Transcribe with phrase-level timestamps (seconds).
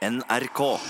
[0.00, 0.80] NRK.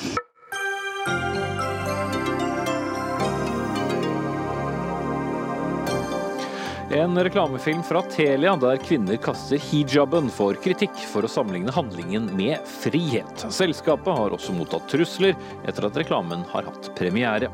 [6.93, 12.67] En reklamefilm fra Telia der kvinner kaster hijaben får kritikk for å sammenligne handlingen med
[12.67, 13.45] frihet.
[13.55, 15.37] Selskapet har også mottatt trusler
[15.71, 17.47] etter at reklamen har hatt premiere.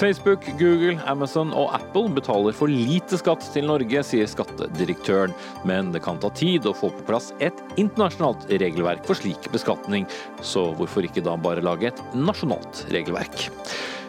[0.00, 5.36] Facebook, Google, Amazon og Apple betaler for lite skatt til Norge, sier skattedirektøren.
[5.68, 10.08] Men det kan ta tid å få på plass et internasjonalt regelverk for slik beskatning.
[10.40, 13.50] Så hvorfor ikke da bare lage et nasjonalt regelverk?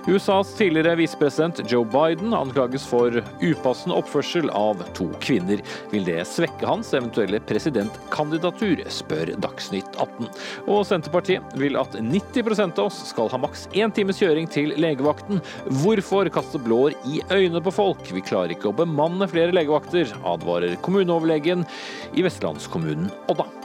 [0.08, 5.63] USAs tidligere visepresident Joe Biden anklages for upassende oppførsel av to kvinner.
[5.90, 10.30] Vil det svekke hans eventuelle presidentkandidatur, spør Dagsnytt 18.
[10.70, 15.41] Og Senterpartiet vil at 90 av oss skal ha maks én times kjøring til legevakten.
[15.82, 18.05] Hvorfor kaste blår i øynene på folk?
[18.13, 21.66] Vi klarer ikke å bemanne flere legevakter, advarer kommuneoverlegen
[22.13, 23.65] i vestlandskommunen Odda.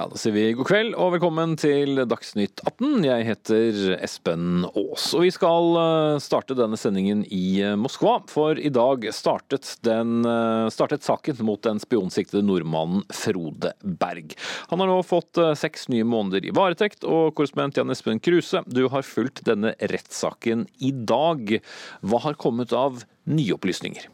[0.00, 3.02] Ja, Da sier vi god kveld og velkommen til Dagsnytt 18.
[3.04, 5.10] Jeg heter Espen Aas.
[5.12, 10.22] Og vi skal eh, starte denne sendingen i eh, Moskva, for i dag startet, den,
[10.24, 14.32] eh, startet saken mot den spionsiktede nordmannen Frode Berg.
[14.70, 18.86] Han har nå fått seks nye måneder i varetekt, og korrespondent Jan Espen Kruse, du
[18.94, 21.58] har fulgt denne rettssaken i dag.
[22.00, 24.08] Hva har kommet av nye opplysninger?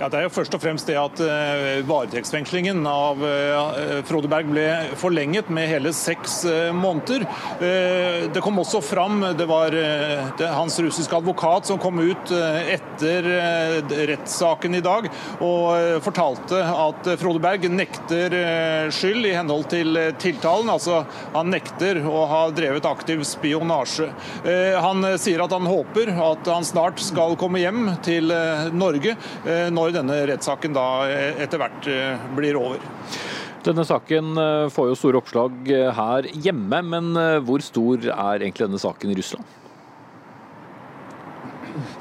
[0.00, 4.46] Ja, det er jo først og fremst det at uh, varetektsfengslingen av uh, Frode Berg
[4.48, 4.64] ble
[4.96, 7.26] forlenget med hele seks uh, måneder.
[8.32, 9.74] det kom også fram, det var
[10.54, 13.26] hans russiske advokat som kom ut etter
[14.10, 15.08] rettssaken i dag
[15.44, 18.34] og fortalte at Frode Berg nekter
[18.94, 20.70] skyld i henhold til tiltalen.
[20.72, 21.02] Altså
[21.34, 24.08] han nekter å ha drevet aktiv spionasje.
[24.86, 28.32] han sier at han håper at han snart skal komme hjem til
[28.76, 29.16] Norge
[29.74, 30.86] når når denne rettssaken da
[31.42, 32.82] etter hvert eh, blir over.
[33.66, 37.10] Denne saken eh, får jo store oppslag eh, her hjemme, men
[37.46, 39.59] hvor stor er egentlig denne saken i Russland?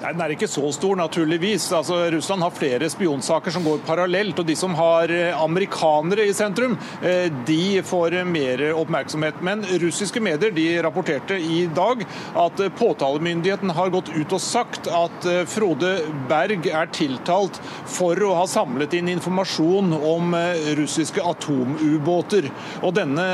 [0.02, 1.68] Nei, Den er ikke så stor, naturligvis.
[1.76, 4.40] Altså, Russland har flere spionsaker som går parallelt.
[4.40, 9.42] og De som har eh, amerikanere i sentrum, eh, de får mer oppmerksomhet.
[9.46, 15.30] Men russiske medier de rapporterte i dag at påtalemyndigheten har gått ut og sagt at
[15.30, 15.94] eh, Frode
[16.30, 17.60] Berg er tiltalt
[17.90, 20.36] for å ha samlet inn informasjon om
[20.78, 22.50] russiske atomubåter.
[22.86, 23.26] Og denne,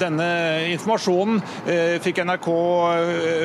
[0.00, 0.26] denne
[0.72, 1.40] informasjonen
[2.02, 2.48] fikk NRK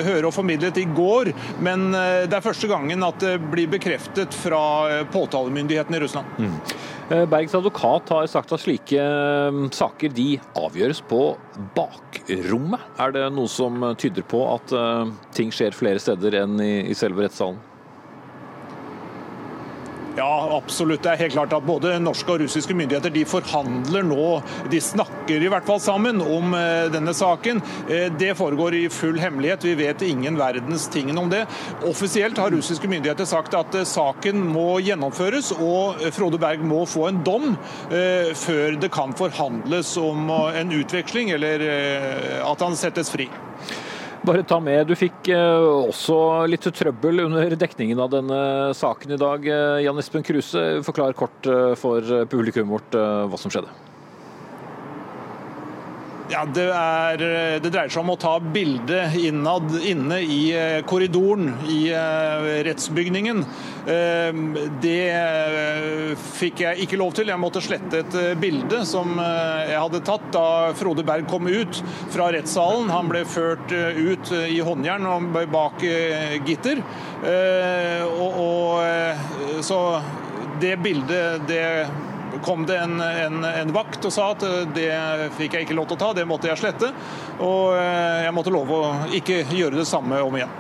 [0.08, 1.32] høre og formidlet i går.
[1.66, 1.90] men
[2.28, 6.28] det er første gangen at det blir bekreftet fra eh, påtalemyndigheten i Russland.
[6.40, 6.56] Mm.
[7.10, 10.28] Eh, Bergs advokat har sagt at slike eh, saker de
[10.60, 11.24] avgjøres på
[11.78, 12.84] bakrommet.
[13.00, 14.74] Er det noe som tyder på at
[15.36, 17.60] ting skjer flere steder enn i selve rettssalen?
[20.20, 21.04] Ja, absolutt.
[21.06, 24.26] Det er helt klart at Både norske og russiske myndigheter de forhandler nå,
[24.72, 27.62] de snakker i hvert fall sammen om eh, denne saken.
[27.88, 29.64] Eh, det foregår i full hemmelighet.
[29.64, 31.46] Vi vet ingen verdens tingen om det.
[31.88, 37.08] Offisielt har russiske myndigheter sagt at eh, saken må gjennomføres, og Frode Berg må få
[37.10, 37.54] en dom
[37.90, 41.64] før det kan forhandles om en utveksling, eller
[42.46, 43.30] at han settes fri.
[44.28, 46.16] Bare ta med, Du fikk eh, også
[46.52, 48.40] litt trøbbel under dekningen av denne
[48.76, 49.46] saken i dag.
[49.48, 53.72] Eh, Jan Espen Kruse, forklar kort eh, for publikum vårt hva som skjedde.
[56.30, 57.22] Ja, det, er,
[57.58, 63.40] det, dreier seg om å ta bilde innad inne i eh, korridoren i uh, rettsbygningen.
[63.88, 65.08] Uh, det
[66.38, 67.32] fikk jeg ikke lov til.
[67.34, 70.46] Jeg måtte slette et bilde som jeg hadde tatt da
[70.78, 71.82] Frode Berg kom ut
[72.14, 72.92] fra rettssalen.
[72.94, 75.82] Han ble ført ut i håndjern og bak
[76.46, 76.84] gitter.
[78.06, 79.80] Og, og, så
[80.62, 81.66] det bildet det
[82.46, 84.90] kom det en, en, en, vakt og sa at eh, det
[85.38, 86.92] fikk jeg ikke lov til å ta, det måtte jeg slette.
[87.44, 90.54] Og eh, jeg måtte love å ikke gjøre det samme om igjen.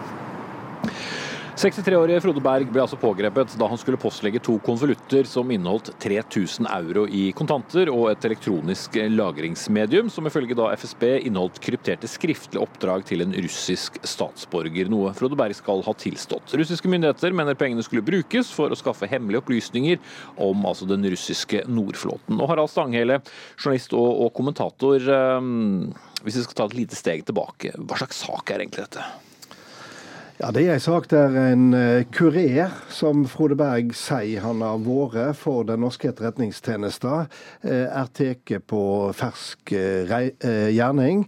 [1.60, 6.70] 63-årige Frode Berg ble altså pågrepet da han skulle postlegge to konvolutter som inneholdt 3000
[6.72, 13.04] euro i kontanter og et elektronisk lagringsmedium, som ifølge da FSB inneholdt krypterte skriftlige oppdrag
[13.12, 16.56] til en russisk statsborger, noe Frode Berg skal ha tilstått.
[16.56, 20.00] Russiske myndigheter mener pengene skulle brukes for å skaffe hemmelige opplysninger
[20.48, 22.40] om altså den russiske Nordflåten.
[22.40, 23.20] Og Harald Stanghele,
[23.60, 25.12] journalist og, og kommentator,
[25.44, 25.90] um,
[26.24, 29.12] hvis vi skal ta et lite steg tilbake, hva slags sak er egentlig dette?
[30.40, 34.80] Ja, Det er en sak der en uh, kurer, som Frode Berg sier han har
[34.86, 38.82] vært for den norske etterretningstjenesten, uh, er tatt på
[39.20, 40.16] fersk uh,
[40.72, 41.26] gjerning.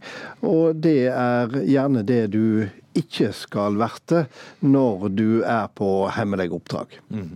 [0.47, 4.25] Og det er gjerne det du ikke skal verte
[4.63, 6.95] når du er på hemmelig oppdrag.
[7.11, 7.35] Mm.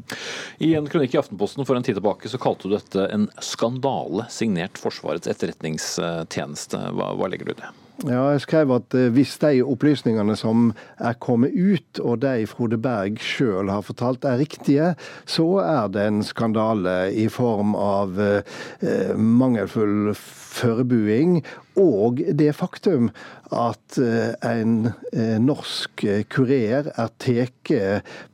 [0.64, 4.30] I en kronikk i Aftenposten for en tid tilbake så kalte du dette en skandale
[4.32, 6.86] signert Forsvarets etterretningstjeneste.
[6.96, 7.76] Hva, hva legger du i det?
[8.04, 12.76] Ja, jeg skrev at eh, hvis de opplysningene som er kommet ut, og de Frode
[12.82, 14.90] Berg sjøl har fortalt er riktige,
[15.24, 21.40] så er det en skandale i form av eh, mangelfull forbuing
[21.80, 23.08] og det faktum
[23.56, 26.04] at eh, en eh, norsk
[26.36, 27.74] kurer er tatt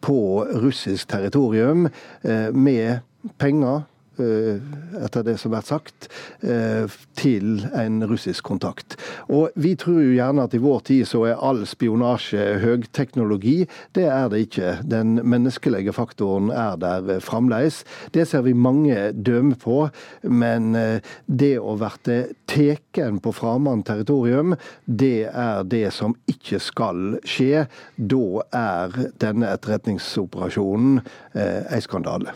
[0.01, 0.17] på
[0.65, 1.85] russisk territorium
[2.25, 3.05] med
[3.37, 6.07] penger Eh, etter det som har vært sagt,
[6.43, 8.97] eh, til en russisk kontakt.
[9.29, 13.67] Og Vi tror jo gjerne at i vår tid så er all spionasje høyteknologi.
[13.93, 14.81] Det er det ikke.
[14.83, 17.83] Den menneskelige faktoren er der fremdeles.
[18.11, 19.89] Det ser vi mange dømme på.
[20.23, 24.55] Men eh, det å bli teken på fremmed territorium,
[24.85, 27.67] det er det som ikke skal skje.
[27.97, 31.01] Da er denne etterretningsoperasjonen
[31.33, 32.35] eh, en skandale.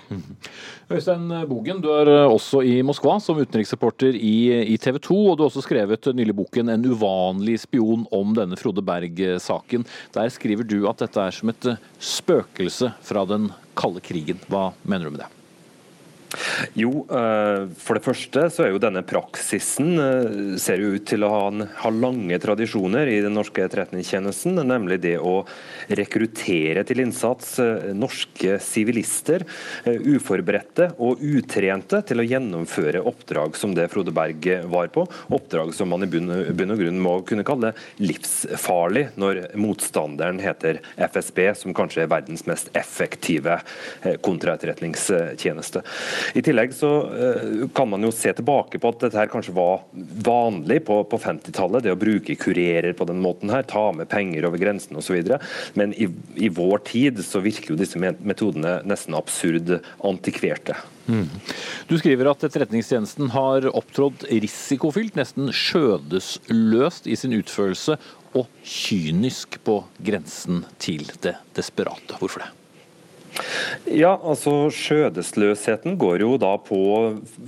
[0.92, 4.36] Øystein Bogen, du er eh, også i Moskva som utenriksreporter i,
[4.70, 5.18] i TV 2.
[5.32, 9.86] Og du har også skrevet nylig boken 'En uvanlig spion' om denne Frode Berg-saken.
[10.14, 14.38] Der skriver du at dette er som et eh, spøkelse fra den kalde krigen.
[14.48, 15.32] Hva mener du med det?
[16.74, 21.26] Jo, eh, for det første så er jo denne praksisen eh, ser jo ut til
[21.26, 24.60] å ha, lange tradisjoner i den norske etterretningstjenesten.
[24.66, 25.38] Nemlig det å
[25.88, 29.46] rekruttere til innsats eh, norske sivilister,
[29.86, 35.06] uforberedte og utrente, til å gjennomføre oppdrag som det Frode Berg var på.
[35.36, 41.42] Oppdrag som man i bunn, og grunn må kunne kalle livsfarlig, når motstanderen heter FSB,
[41.62, 43.60] som kanskje er verdens mest effektive
[44.26, 45.86] kontraetterretningstjeneste.
[46.34, 49.86] I tillegg så uh, kan man jo se tilbake på at dette her kanskje var
[50.26, 54.48] vanlig på, på 50-tallet, det å bruke kurerer på den måten her, ta med penger
[54.50, 55.22] over grensen osv.
[55.78, 60.78] Men i, i, vår tid så virker jo disse metodene nesten absurd antikverte.
[61.06, 61.30] Mm.
[61.90, 68.00] Du skriver at Etterretningstjenesten har opptrådt risikofylt, nesten skjødesløst i sin utførelse,
[68.36, 72.18] og kynisk på grensen til det desperate.
[72.20, 72.65] Hvorfor det?
[73.92, 76.78] Ja, altså Skjødesløsheten går jo da på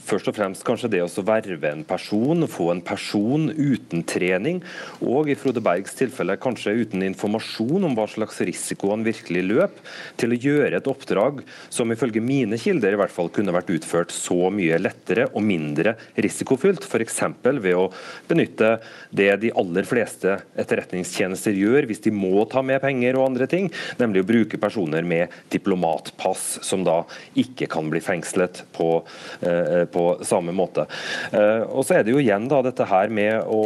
[0.05, 4.59] først og fremst kanskje det å verve en person, få en person uten trening,
[4.99, 9.79] og i Frode Bergs tilfelle kanskje uten informasjon om hva slags risiko han virkelig løp,
[10.19, 11.41] til å gjøre et oppdrag
[11.73, 15.95] som ifølge mine kilder i hvert fall kunne vært utført så mye lettere og mindre
[16.19, 17.23] risikofylt, f.eks.
[17.47, 17.87] ved å
[18.27, 18.75] benytte
[19.15, 23.71] det de aller fleste etterretningstjenester gjør hvis de må ta med penger og andre ting,
[24.01, 27.03] nemlig å bruke personer med diplomat diplomatpass, som da
[27.35, 29.03] ikke kan bli fengslet på,
[29.41, 30.87] eh, på samme måte.
[31.31, 33.61] Eh, og så er det jo igjen da dette her med å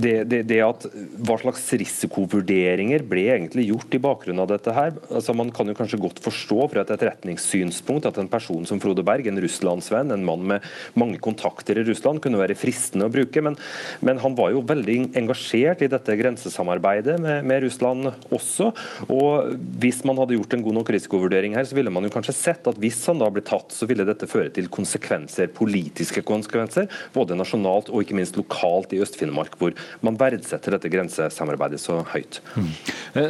[0.00, 0.86] det, det, det, at
[1.20, 4.94] Hva slags risikovurderinger ble egentlig gjort i bakgrunnen av dette her?
[5.10, 9.04] Altså Man kan jo kanskje godt forstå fra et etterretningssynspunkt at en person som Frode
[9.06, 13.42] Berg, en russlandsvenn, en mann med mange kontakter i Russland, kunne være fristende å bruke,
[13.42, 13.56] men,
[14.04, 18.70] men han var jo veldig engasjert i dette grensesamarbeidet med, med Russland også.
[19.08, 22.34] og hvis man hadde gjort en god nok risikovurdering her, så ville man jo kanskje
[22.36, 26.88] sett at hvis han da ble tatt, så ville dette føre til konsekvenser, politiske konsekvenser,
[27.14, 32.40] både nasjonalt og ikke minst lokalt i Øst-Finnmark, hvor man verdsetter dette grensesamarbeidet så høyt.
[32.56, 32.70] Mm.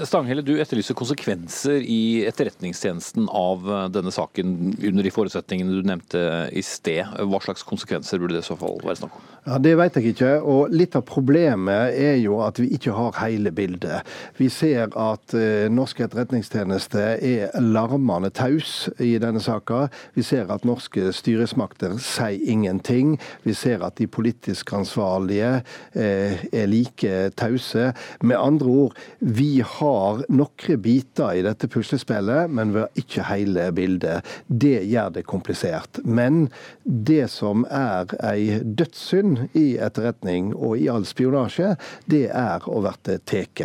[0.09, 6.25] Stanghelle, du etterlyser konsekvenser i etterretningstjenesten av eh, denne saken under de forutsetningene du nevnte
[6.57, 7.05] i sted.
[7.31, 9.29] Hva slags konsekvenser burde det i så fall være snakk om?
[9.47, 10.33] Ja, Det vet jeg ikke.
[10.41, 14.09] og Litt av problemet er jo at vi ikke har hele bildet.
[14.37, 15.35] Vi ser at
[15.73, 16.05] norske norsk
[16.41, 19.89] etterretningstjeneste er larmende taus i denne saka.
[20.15, 23.19] Vi ser at norske styresmakter sier ingenting.
[23.45, 25.63] Vi ser at de politisk ansvarlige
[25.97, 27.93] uh, er like tause.
[28.23, 33.71] Med andre ord, vi har noen biter i dette puslespillet, men vi har ikke hele
[33.73, 34.25] bildet.
[34.47, 36.01] Det gjør det komplisert.
[36.05, 36.49] Men
[36.85, 41.75] det som er ei dødssynd i etterretning og i all spionasje,
[42.07, 43.63] det er å bli tatt.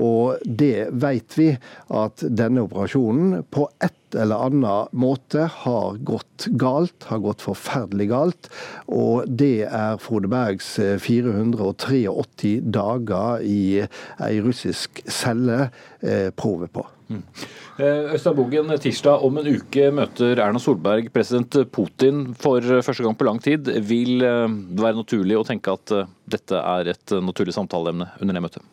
[0.00, 7.06] Og det vet vi at denne operasjonen på ett eller annen måte har gått galt,
[7.10, 8.50] har gått forferdelig galt.
[8.90, 10.72] Og det er Frode Bergs
[11.04, 15.68] 483 dager i ei russisk celle
[16.02, 16.86] eh, prøve på.
[17.10, 17.22] Mm.
[17.80, 23.16] Eh, Øystein Bogen, tirsdag om en uke møter Erna Solberg president Putin for første gang
[23.18, 23.70] på lang tid.
[23.88, 28.38] Vil det eh, være naturlig å tenke at eh, dette er et naturlig samtaleemne under
[28.38, 28.68] det møtet?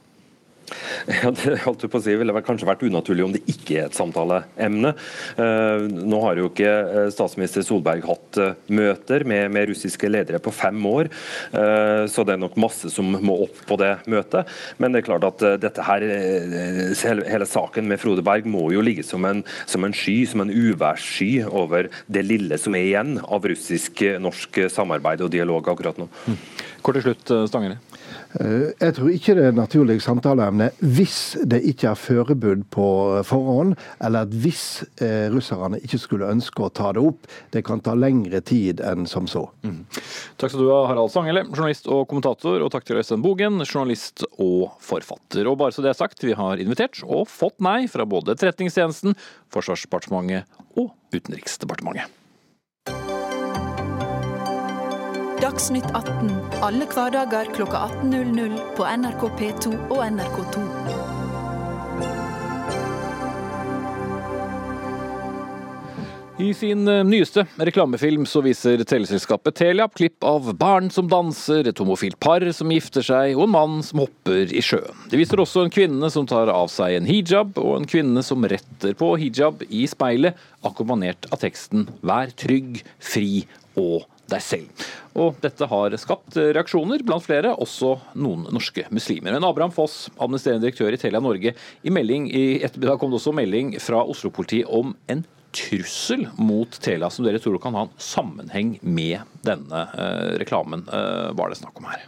[1.24, 3.98] Ja, det holdt på å si, ville kanskje vært unaturlig om det ikke er et
[3.98, 4.94] samtaleemne.
[5.40, 10.42] Eh, nå har jo ikke eh, statsminister Solberg hatt eh, møter med, med, russiske ledere
[10.44, 11.10] på fem år,
[11.52, 14.48] så det er nok masse som må opp på det møtet.
[14.80, 16.04] Men det er klart at dette her,
[16.96, 20.54] hele saken med Frode Berg må jo ligge som en, som en sky, som en
[20.54, 26.10] uværssky over det lille som er igjen av russisk-norsk samarbeid og dialog akkurat nå.
[26.86, 27.80] Kort til slutt, Stangerli.
[28.36, 32.88] Eh, jeg tror ikke det er naturlig samtaleemne hvis det ikke er førebud på
[33.28, 37.30] forhånd, eller at hvis eh, russerne ikke skulle ønske å ta det opp.
[37.54, 39.46] Det kan ta lengre tid enn som så.
[39.64, 39.84] Mm.
[40.40, 42.62] Takk skal du ha, Harald Sangele, journalist og kommentator.
[42.64, 45.48] Og takk til Øystein Bogen, journalist og forfatter.
[45.48, 49.18] Og bare så det er sagt, vi har invitert og fått nei fra både Etterretningstjenesten,
[49.54, 52.12] Forsvarsdepartementet og Utenriksdepartementet.
[55.42, 56.32] Dagsnytt 18
[56.66, 60.64] alle hverdager klokka 18.00 på NRK P2 og NRK2.
[66.42, 71.82] I sin eh, nyeste reklamefilm så viser teleselskapet Telia klipp av barn som danser, et
[71.82, 75.06] homofilt par som gifter seg og en mann som hopper i sjøen.
[75.14, 78.46] De viser også en kvinne som tar av seg en hijab, og en kvinne som
[78.46, 84.87] retter på hijab i speilet, akkompagnert av teksten 'Vær trygg, fri og deg selv.
[85.18, 89.34] Og dette har skapt reaksjoner blant flere, også noen norske muslimer.
[89.34, 93.34] Men Abraham Foss, administrerende direktør i Telia Norge, i melding i ettermiddag kom det også
[93.36, 95.26] melding fra Oslo-politiet om en
[95.58, 100.86] trussel mot Telia som dere tror kan ha en sammenheng med denne eh, reklamen.
[100.86, 102.06] Eh, hva er det snakk om her?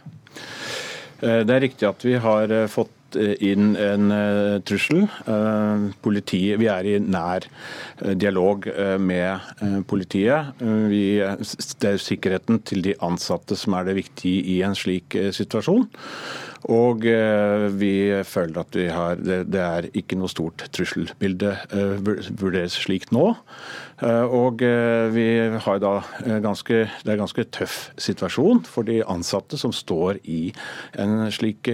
[1.20, 5.06] Eh, det er riktig at vi har fått inn en uh, trussel.
[5.26, 7.46] Uh, politiet, vi er i nær
[8.16, 8.66] dialog
[9.00, 10.54] med politiet.
[10.60, 15.88] Vi, det er sikkerheten til de ansatte som er det viktige i en slik situasjon.
[16.70, 17.04] Og
[17.80, 17.92] vi
[18.28, 21.54] føler at vi har, det, det er ikke noe stort trusselbilde
[22.40, 23.30] vurderes slik nå.
[24.00, 24.62] Og
[25.12, 25.24] vi
[25.64, 25.90] har da
[26.40, 30.40] ganske, det er ganske tøff situasjon for de ansatte som står i
[31.00, 31.68] en slik,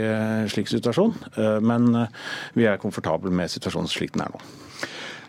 [0.50, 1.14] slik situasjon.
[1.37, 2.23] Eh, men eh,
[2.54, 4.42] vi er komfortable med situasjonen slik den er nå.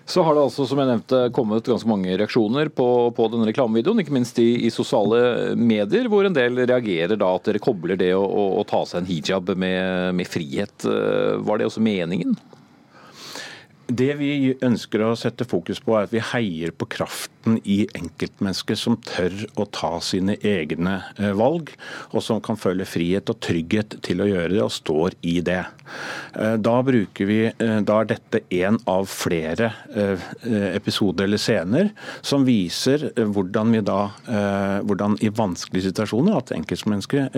[0.08, 4.00] Så har det altså, som jeg nevnte, kommet ganske mange reaksjoner på, på denne reklamevideoen,
[4.00, 8.14] ikke minst i, i, sosiale medier, hvor en del reagerer da at dere kobler det
[8.16, 10.88] å, å, å ta seg en hijab med, med frihet.
[10.88, 12.38] Eh, var det også meningen?
[13.88, 18.80] Det vi ønsker å sette fokus på, er at vi heier på kraften i enkeltmennesket
[18.80, 21.72] som tør å ta sine egne eh, valg,
[22.12, 25.62] og som kan føle frihet og trygghet til å gjøre det, og står i det.
[26.36, 29.72] Eh, da, vi, eh, da er dette en av flere
[30.78, 31.90] episoder eller scener
[32.26, 33.98] som viser hvordan vi da,
[34.86, 37.36] hvordan i vanskelige situasjoner at enkeltmennesket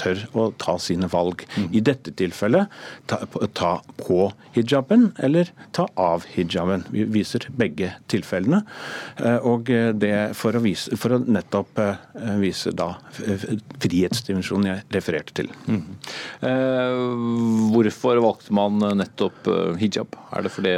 [0.00, 1.44] tør å ta sine valg.
[1.70, 2.72] I dette tilfellet
[3.10, 3.20] ta,
[3.56, 6.84] ta på hijaben eller ta ta av hijaben.
[6.90, 8.62] Vi viser begge tilfellene.
[9.16, 15.36] Eh, og det for å, vise, for å nettopp eh, vise da frihetsdimensjonen jeg refererte
[15.42, 15.52] til.
[15.66, 15.84] Mm.
[17.72, 19.48] Hvorfor valgte man nettopp
[19.80, 20.16] hijab?
[20.32, 20.74] Er det fordi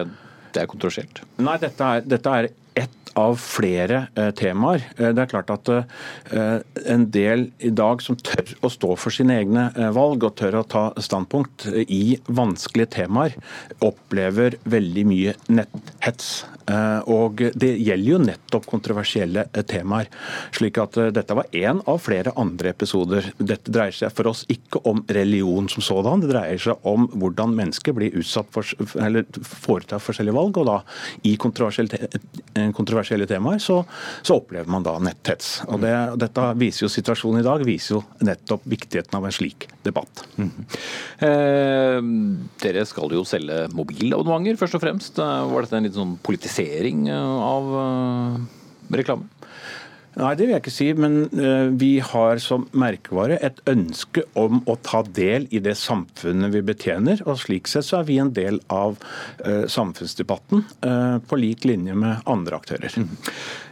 [0.54, 1.22] det er kontroversielt?
[1.42, 4.84] Nei, dette er, dette er ett av flere eh, temaer.
[4.98, 6.58] Eh, det er klart at eh,
[6.90, 10.66] en del i dag som tør å stå for sine egne valg og tør å
[10.68, 13.36] ta standpunkt i vanskelige temaer,
[13.84, 16.44] opplever veldig mye netthets.
[17.12, 20.08] Og Det gjelder jo nettopp kontroversielle temaer.
[20.56, 23.26] slik at Dette var én av flere andre episoder.
[23.36, 27.52] Dette dreier seg for oss ikke om religion som sådan, det dreier seg om hvordan
[27.52, 28.64] mennesker blir utsatt for,
[28.96, 30.56] eller foretar forskjellige valg.
[30.56, 30.78] og da
[31.28, 32.08] i kontroversielle,
[32.72, 33.80] kontroversielle temaer, så,
[34.22, 35.62] så, opplever man da netthets.
[35.68, 39.68] Og det, dette viser jo Situasjonen i dag viser jo nettopp viktigheten av en slik
[39.86, 40.24] debatt.
[40.38, 40.50] Mm.
[41.26, 41.98] Eh,
[42.62, 45.18] dere skal jo selge mobilabonnementer, først og fremst.
[45.18, 48.38] Eh, var dette en litt sånn politisering eh, av uh,
[48.94, 49.28] reklame?
[50.14, 50.88] Nei, det vil jeg ikke si.
[50.98, 56.54] Men uh, vi har som merkevare et ønske om å ta del i det samfunnet
[56.54, 57.22] vi betjener.
[57.26, 61.96] Og slik sett så er vi en del av uh, samfunnsdebatten uh, på lik linje
[61.98, 62.94] med andre aktører.
[62.94, 63.10] Mm.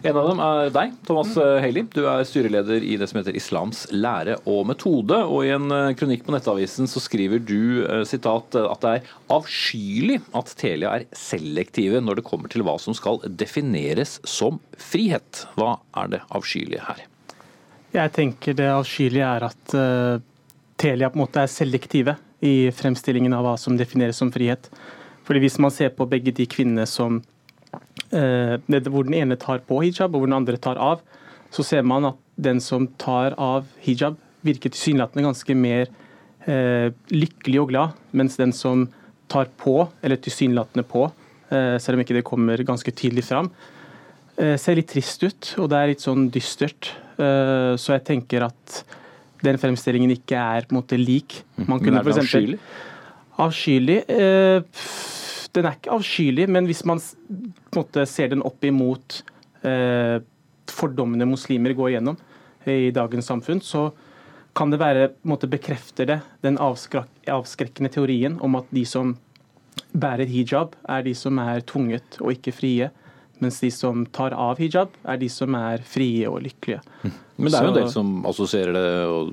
[0.02, 1.87] En av dem er deg, Thomas Haley.
[1.94, 5.20] Du er styreleder i det som heter Islams lære og metode.
[5.22, 10.50] Og i en kronikk på Nettavisen så skriver du sitat, at det er avskyelig at
[10.58, 15.46] Telia er selektive når det kommer til hva som skal defineres som frihet.
[15.58, 17.02] Hva er det avskyelige her?
[17.92, 20.22] Jeg tenker det avskyelige er at uh,
[20.80, 24.70] Telia på en måte er selektive i fremstillingen av hva som defineres som frihet.
[25.26, 28.56] Fordi Hvis man ser på begge de kvinnene som uh,
[28.88, 31.02] hvor den ene tar på hijab og hvor den andre tar av,
[31.52, 35.92] så ser man at den som tar av hijab, virker tilsynelatende ganske mer
[36.48, 38.88] uh, lykkelig og glad, mens den som
[39.28, 41.06] tar på, eller tilsynelatende på,
[41.52, 43.46] selv om ikke det kommer ganske tydelig fram,
[44.32, 46.88] ser litt trist ut, og det er litt sånn dystert.
[47.20, 48.82] Eh, så jeg tenker at
[49.42, 51.40] den fremstillingen ikke er på en måte lik.
[51.58, 52.60] Man kunne men er den avskyelig?
[53.42, 53.98] Avskyelig?
[54.12, 54.84] Eh,
[55.52, 59.20] den er ikke avskyelig, men hvis man på en måte ser den opp imot
[59.66, 60.22] eh,
[60.72, 62.16] fordommene muslimer går igjennom
[62.70, 63.90] i dagens samfunn, så
[64.56, 69.16] kan det være på en måte bekrefter det den avskrekkende teorien om at de som
[69.92, 72.90] bærer hijab, er de som er tvunget og ikke frie.
[73.42, 76.78] Mens de som tar av hijab, er de som er frie og lykkelige.
[77.02, 78.84] Men det er jo en del som assosierer det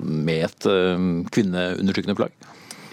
[0.02, 1.04] med et eh,
[1.36, 2.34] kvinneundertrykkende plagg?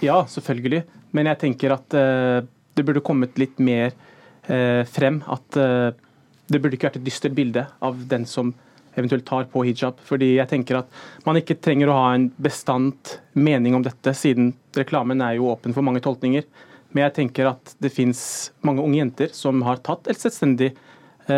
[0.05, 0.83] Ja, selvfølgelig.
[1.17, 2.43] Men jeg tenker at uh,
[2.77, 3.95] det burde kommet litt mer
[4.45, 5.24] uh, frem.
[5.25, 8.53] At det burde ikke vært et dystert bilde av den som
[8.93, 9.97] eventuelt tar på hijab.
[10.05, 14.51] Fordi jeg tenker at man ikke trenger å ha en bestandt mening om dette, siden
[14.77, 16.45] reklamen er jo åpen for mange tolkninger.
[16.93, 18.21] Men jeg tenker at det fins
[18.65, 20.87] mange unge jenter som har tatt et selvstendig Eh,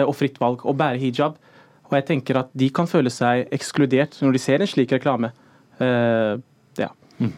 [0.06, 1.40] og fritt valg å bære hijab.
[1.90, 5.32] Og jeg tenker at de kan føle seg ekskludert når de ser en slik reklame.
[7.20, 7.34] Mm.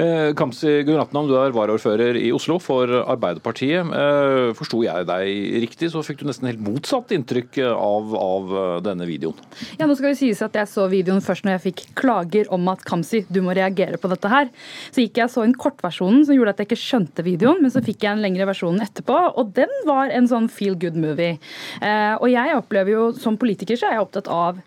[0.00, 3.86] Eh, Kamzy Gunaratnam, du er varaordfører i Oslo for Arbeiderpartiet.
[3.94, 8.76] Eh, Forsto jeg deg riktig, så fikk du nesten helt motsatt inntrykk av, av, eh,
[8.86, 9.38] denne videoen?
[9.78, 12.66] Ja, nå skal det sies at Jeg så videoen først når jeg fikk klager om
[12.72, 14.50] at Kamzy, du må reagere på dette her.
[14.90, 17.84] Så gikk jeg så en kortversjonen som gjorde at jeg ikke skjønte videoen, men så
[17.84, 21.38] fikk jeg en lengre versjon etterpå, og den var en sånn feel good movie.
[21.80, 24.58] Eh, og jeg opplever jo som politiker så er jeg opptatt av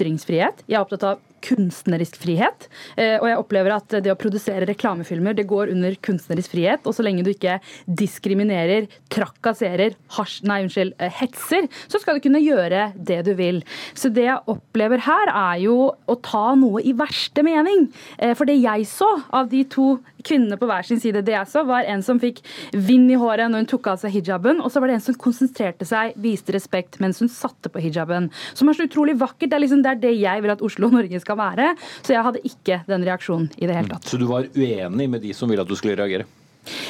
[0.00, 0.64] ytringsfrihet.
[0.66, 2.68] Jeg er opptatt av kunstnerisk frihet.
[2.96, 6.84] Eh, og jeg opplever at det å produsere reklamefilmer det går under kunstnerisk frihet.
[6.84, 12.24] Og så lenge du ikke diskriminerer, trakasserer, hasj, nei, unnskyld, eh, hetser, så skal du
[12.26, 13.62] kunne gjøre det du vil.
[13.94, 17.88] Så det jeg opplever her, er jo å ta noe i verste mening.
[18.18, 21.48] Eh, for det jeg så av de to kvinnene på hver sin side, det jeg
[21.48, 22.42] så, var en som fikk
[22.74, 25.16] vind i håret når hun tok av seg hijaben, og så var det en som
[25.20, 28.28] konsentrerte seg, viste respekt mens hun satte på hijaben.
[28.54, 29.48] Som er så utrolig vakkert.
[29.50, 31.70] Det er, liksom, det, er det jeg vil at Oslo og Norge skal skal være.
[32.02, 34.10] Så jeg hadde ikke den reaksjonen i det hele tatt.
[34.10, 36.28] Så du var uenig med de som ville at du skulle reagere?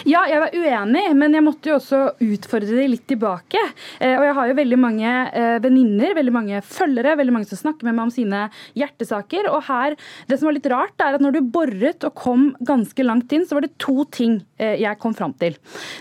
[0.03, 3.61] Ja, jeg var uenig, men jeg måtte jo også utfordre det litt tilbake.
[4.03, 7.61] Eh, og jeg har jo veldig mange eh, venninner, veldig mange følgere, veldig mange som
[7.61, 8.41] snakker med meg om sine
[8.77, 9.47] hjertesaker.
[9.55, 9.95] Og her,
[10.27, 13.47] det som var litt rart, er at når du boret og kom ganske langt inn,
[13.47, 15.55] så var det to ting eh, jeg kom fram til.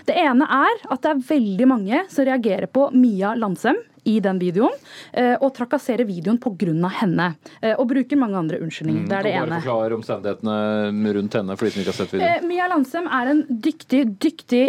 [0.08, 4.38] Det ene er at det er veldig mange som reagerer på Mia Landsem i den
[4.40, 4.74] videoen,
[5.12, 6.50] eh, og trakasserer videoen pga.
[7.00, 7.34] henne.
[7.62, 9.04] Eh, og bruker mange andre unnskyldninger.
[9.04, 9.60] Mm, det er det ene.
[9.64, 12.36] Forklar omstendighetene rundt henne for de som ikke har sett videoen.
[12.36, 14.64] Eh, Mia Landsem er en dyktig, dyktig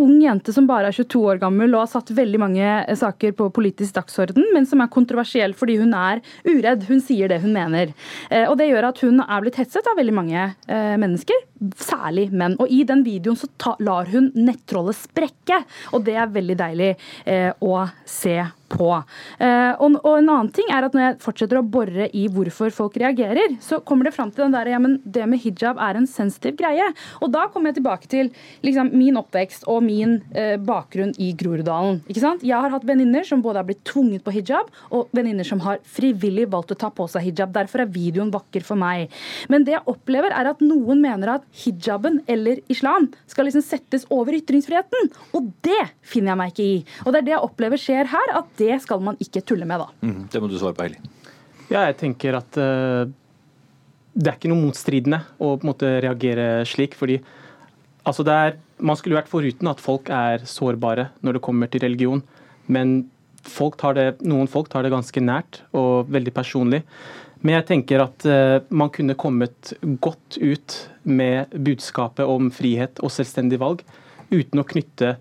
[0.00, 3.50] ung jente som bare er 22 år gammel og har satt veldig mange saker på
[3.54, 6.86] politisk dagsorden, men som er kontroversiell fordi hun er uredd.
[6.88, 7.92] Hun sier det hun mener.
[8.48, 10.46] Og det gjør at hun er blitt hetset av veldig mange
[11.00, 11.44] mennesker,
[11.80, 12.56] særlig menn.
[12.62, 13.48] Og i den videoen så
[13.84, 16.90] lar hun nettrollet sprekke, og det er veldig deilig
[17.64, 18.38] å se
[18.72, 18.90] på.
[19.38, 22.98] Eh, og, en annen ting er at når jeg fortsetter å bore i hvorfor folk
[23.00, 26.08] reagerer, så kommer det fram til den der, ja, men det med hijab er en
[26.10, 26.86] sensitiv greie.
[27.20, 28.30] Og da kommer jeg tilbake til
[28.66, 32.02] liksom, min oppvekst og min eh, bakgrunn i Groruddalen.
[32.08, 32.44] Ikke sant?
[32.46, 35.82] Jeg har hatt venninner som både har blitt tvunget på hijab, og venninner som har
[35.96, 37.54] frivillig valgt å ta på seg hijab.
[37.54, 39.12] Derfor er videoen vakker for meg.
[39.52, 44.06] Men det jeg opplever, er at noen mener at hijaben eller islam skal liksom settes
[44.14, 45.10] over ytringsfriheten.
[45.36, 46.78] Og det finner jeg meg ikke i.
[47.04, 48.32] Og det er det jeg opplever skjer her.
[48.34, 50.06] at det skal man ikke tulle med, da.
[50.06, 51.00] Mm, det må du svare på, Heli.
[51.70, 53.06] Ja, jeg tenker at uh,
[54.14, 56.94] det er ikke noe motstridende å på en måte reagere slik.
[56.94, 57.18] fordi
[58.04, 61.80] altså det er, Man skulle vært foruten at folk er sårbare når det kommer til
[61.80, 62.22] religion.
[62.66, 63.08] Men
[63.44, 66.82] folk det, noen folk tar det ganske nært og veldig personlig.
[67.44, 73.12] Men jeg tenker at uh, man kunne kommet godt ut med budskapet om frihet og
[73.12, 73.84] selvstendig valg
[74.32, 75.16] uten å knytte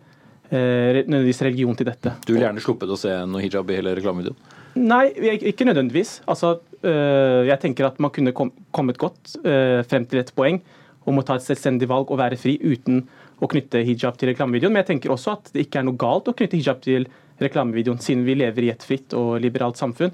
[0.53, 2.13] nødvendigvis religion til dette.
[2.27, 4.37] Du vil gjerne sluppet å se noe hijab i hele reklamevideoen?
[4.79, 5.07] Nei,
[5.51, 6.21] ikke nødvendigvis.
[6.29, 10.61] Altså, eh, jeg tenker at man kunne kommet godt eh, frem til et poeng
[11.05, 13.03] om å ta et selvstendig valg og være fri uten
[13.43, 14.73] å knytte hijab til reklamevideoen.
[14.73, 17.05] Men jeg tenker også at det ikke er noe galt å knytte hijab til
[17.43, 20.13] reklamevideoen, siden vi lever i et fritt og liberalt samfunn.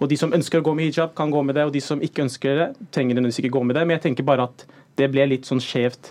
[0.00, 2.00] Og De som ønsker å gå med hijab, kan gå med det, og de som
[2.00, 3.84] ikke ønsker det, trenger nødvendigvis ikke gå med det.
[3.84, 4.64] Men jeg tenker bare at
[4.96, 6.10] det ble litt sånn skjevt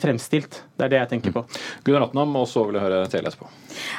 [0.00, 0.62] fremstilt.
[0.76, 1.42] Det er det jeg tenker på.
[1.84, 3.48] Gunnar Atnam, og så vil jeg høre TLS på.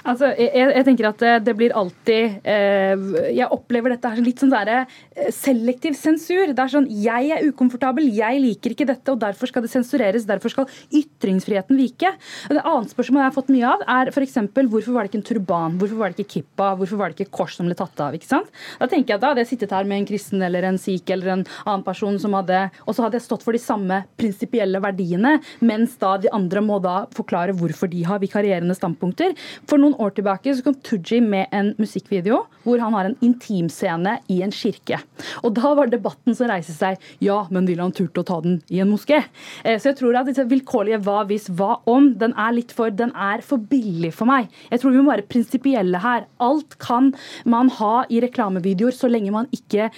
[0.10, 3.04] Altså, jeg, jeg, tenker at det blir alltid eh,
[3.36, 4.72] Jeg opplever dette her litt sånn der,
[5.14, 6.54] eh, selektiv sensur.
[6.54, 10.28] Det er sånn Jeg er ukomfortabel, jeg liker ikke dette, og derfor skal det sensureres.
[10.30, 12.14] Derfor skal ytringsfriheten vike.
[12.50, 14.38] Et annet spørsmål jeg har fått mye av, er f.eks.
[14.58, 15.78] hvorfor var det ikke en turban?
[15.82, 16.72] Hvorfor var det ikke kippa?
[16.80, 18.18] Hvorfor var det ikke kors som ble tatt av?
[18.18, 18.52] ikke sant?
[18.82, 21.14] Da tenker jeg at da hadde jeg sittet her med en kristen eller en sikh
[21.14, 24.80] eller en annen person som hadde Og så hadde jeg stått for de samme prinsipielle
[24.84, 29.36] verdiene, men mens da de andre må da forklare hvorfor de har vikarierende standpunkter.
[29.70, 34.18] For noen år tilbake så kom Tooji med en musikkvideo hvor han har en intimscene
[34.34, 35.00] i en kirke.
[35.46, 38.60] Og da var debatten som reiser seg ja, men ville han turt å ta den
[38.74, 39.22] i en moské?
[39.64, 42.92] Eh, så jeg tror at disse vilkårlige hva hvis, hva om, den er litt for,
[42.94, 44.50] den er for billig for meg.
[44.72, 46.28] Jeg tror vi må være prinsipielle her.
[46.44, 47.14] Alt kan
[47.46, 49.90] man ha i reklamevideoer så lenge man ikke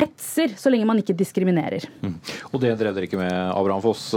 [0.00, 1.86] hetser, så lenge man ikke diskriminerer.
[2.02, 2.16] Mm.
[2.52, 4.10] Og det drev dere ikke med, Abraham Foss?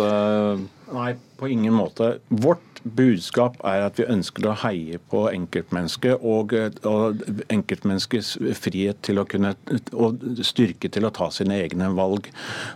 [0.93, 2.19] Nei, på ingen måte.
[2.27, 6.53] Vårt budskap er at vi ønsker å heie på enkeltmennesket og,
[6.85, 9.55] og enkeltmenneskets frihet til å kunne
[9.95, 12.29] og styrke til å ta sine egne valg.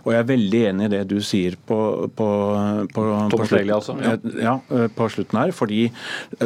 [0.04, 1.78] Og Jeg er veldig enig i det du sier på,
[2.16, 2.28] på,
[2.94, 3.96] på, på, slutten, altså.
[4.02, 4.16] ja.
[4.42, 4.56] ja,
[4.96, 5.54] på slutten her.
[5.56, 5.82] Fordi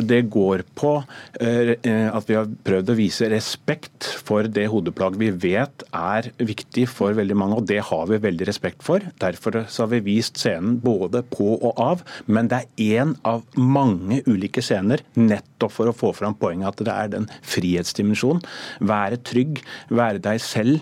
[0.04, 0.94] det går på
[1.40, 1.74] eh,
[2.10, 7.16] at vi har prøvd å vise respekt for det hodeplagget vi vet er viktig for
[7.16, 9.04] veldig mange, og det har vi veldig respekt for.
[9.22, 14.20] Derfor har vi vist scenen både på og av, men det er én av mange
[14.28, 18.42] ulike scener nettopp for å få fram poenget at det er den frihetsdimensjonen.
[18.84, 20.80] Være trygg, være deg selv,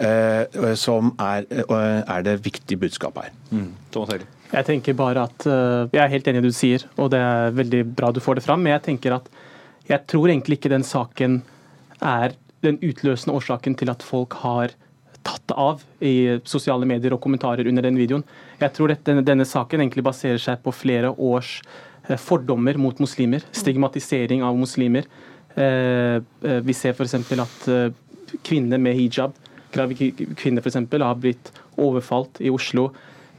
[0.00, 3.32] eh, som er, eh, er, det viktige budskapet her.
[3.50, 3.72] Mm.
[4.52, 7.20] Jeg tenker bare at uh, Jeg er helt enig i det du sier, og det
[7.20, 8.62] er veldig bra du får det fram.
[8.62, 9.28] Men jeg tenker at
[9.88, 11.40] jeg tror egentlig ikke den saken
[12.00, 14.74] er den utløsende årsaken til at folk har
[15.22, 18.24] tatt av i sosiale medier og kommentarer under den videoen.
[18.60, 22.98] Jeg tror at denne, denne saken egentlig baserer seg på flere års eh, fordommer mot
[23.02, 23.44] muslimer.
[23.52, 25.06] Stigmatisering av muslimer.
[25.54, 27.14] Eh, eh, vi ser f.eks.
[27.14, 27.68] at
[28.42, 29.34] kvinner med hijab,
[29.72, 32.90] kvinner f.eks., har blitt overfalt i Oslo.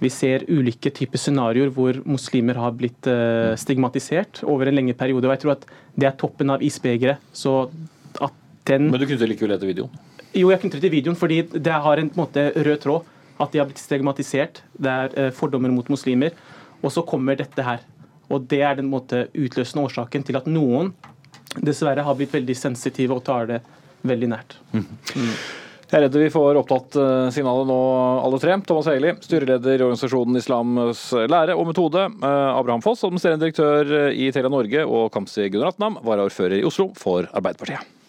[0.04, 3.08] Vi ser ulike typer scenarioer hvor muslimer har blitt
[3.62, 5.30] stigmatisert over en lengre periode.
[5.30, 7.21] og jeg tror at Det er toppen av isbegeret.
[8.69, 9.91] Men du knytter likevel etter videoen?
[10.34, 13.10] Jo, jeg knytter til videoen fordi det har en, en måte, rød tråd.
[13.41, 14.62] At de har blitt stigmatisert.
[14.73, 16.34] Det er eh, fordommer mot muslimer.
[16.82, 17.84] Og så kommer dette her.
[18.34, 20.93] Og det er den måte, utløsende årsaken til at noen
[21.62, 23.60] dessverre har blitt veldig sensitive og tar det
[24.04, 24.58] veldig nært.
[24.74, 24.88] Mm.
[25.13, 25.36] Mm.
[25.93, 27.80] Jeg er redd vi får opptatt eh, signalet nå,
[28.26, 28.56] alle tre.
[28.65, 32.08] Thomas Hegeli, styreleder i organisasjonen Islams lære og metode.
[32.10, 34.88] Eh, Abraham Foss, administrerende direktør i Telia Norge.
[34.89, 38.03] Og Kamzy Gunaratnam, varaordfører i Oslo for Arbeiderpartiet.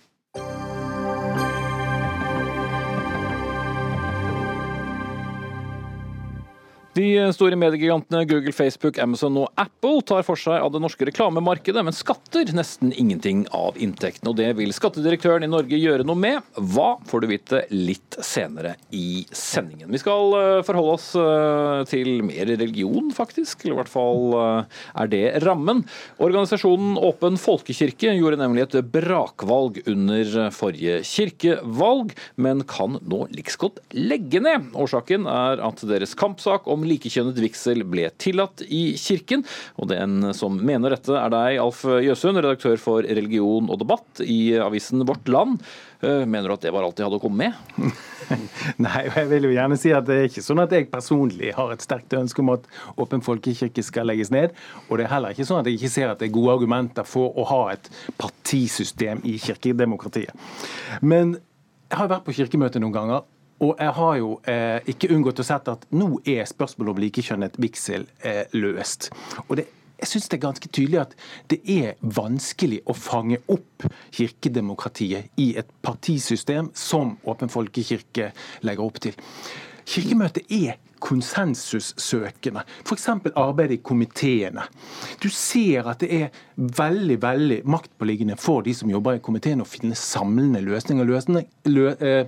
[6.95, 11.83] De store mediegigantene Google, Facebook, Amazon og Apple tar for seg av det norske reklamemarkedet,
[11.83, 14.31] men skatter nesten ingenting av inntektene.
[14.31, 16.45] Og det vil skattedirektøren i Norge gjøre noe med.
[16.55, 19.91] Hva får du vite litt senere i sendingen.
[19.91, 23.65] Vi skal eh, forholde oss eh, til mer religion, faktisk.
[23.65, 25.83] Eller i hvert fall eh, er det rammen.
[26.23, 33.83] Organisasjonen Åpen folkekirke gjorde nemlig et brakvalg under forrige kirkevalg, men kan nå like godt
[33.99, 34.71] legge ned.
[34.79, 39.45] Årsaken er at deres kampsak om likekjønnet vigsel ble tillatt i kirken.
[39.81, 44.57] Og den som mener dette er deg, Alf Jøsund, redaktør for religion og debatt i
[44.61, 45.63] avisen Vårt Land.
[46.05, 47.89] Eh, mener du at det var alt de hadde å komme med?
[48.85, 51.53] Nei, og jeg vil jo gjerne si at det er ikke sånn at jeg personlig
[51.57, 52.69] har et sterkt ønske om at
[53.01, 54.55] Åpen folkekirke skal legges ned.
[54.89, 57.09] Og det er heller ikke sånn at jeg ikke ser at det er gode argumenter
[57.09, 60.35] for å ha et partisystem i kirkedemokratiet.
[61.05, 61.39] Men
[61.91, 63.25] jeg har vært på kirkemøte noen ganger,
[63.63, 67.59] og jeg har jo eh, ikke unngått å sette at nå er spørsmålet om likekjønnet
[67.63, 69.11] vigsel eh, løst.
[69.49, 71.13] Og det jeg syns det er ganske tydelig at
[71.49, 78.33] det er vanskelig å fange opp kirkedemokratiet i et partisystem som Åpen folkekirke
[78.67, 79.15] legger opp til.
[79.89, 82.65] Kirkemøtet er konsensussøkende.
[82.85, 83.09] F.eks.
[83.35, 84.67] arbeid i komiteene.
[85.23, 89.69] Du ser at det er veldig veldig maktpåliggende for de som jobber i komiteen å
[89.69, 91.07] finne samlende løsninger.
[91.09, 92.27] Løsninger, lø, eh,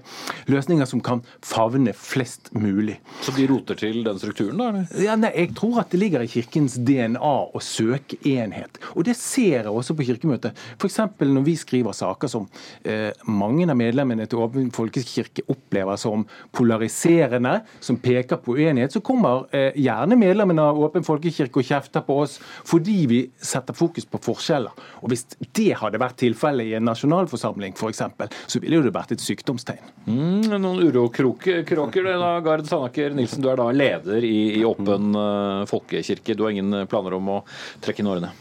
[0.50, 2.98] løsninger som kan favne flest mulig.
[3.22, 4.85] Så de roter til den strukturen, da?
[4.98, 8.81] Ja, nei, jeg tror at det ligger i Kirkens DNA å søke enhet.
[8.94, 10.57] Og det ser jeg også på Kirkemøtet.
[10.81, 10.98] F.eks.
[11.20, 12.48] når vi skriver saker som
[12.85, 19.02] eh, mange av medlemmene til Åpen folkekirke opplever som polariserende, som peker på uenighet, så
[19.05, 24.09] kommer eh, gjerne medlemmene av Åpen folkekirke og kjefter på oss fordi vi setter fokus
[24.11, 24.74] på forskjeller.
[25.02, 25.26] Og Hvis
[25.57, 28.02] det hadde vært tilfellet i en nasjonalforsamling f.eks.,
[28.46, 29.92] så ville det vært et sykdomstegn.
[30.07, 35.14] Mm, noen urokråker, det da, Gard Sandaker Nilsen, du er da leder i, i Åpen
[35.16, 36.37] uh, folkekirke.
[36.37, 37.40] Du har ingen planer om å
[37.85, 38.33] trekke inn årene?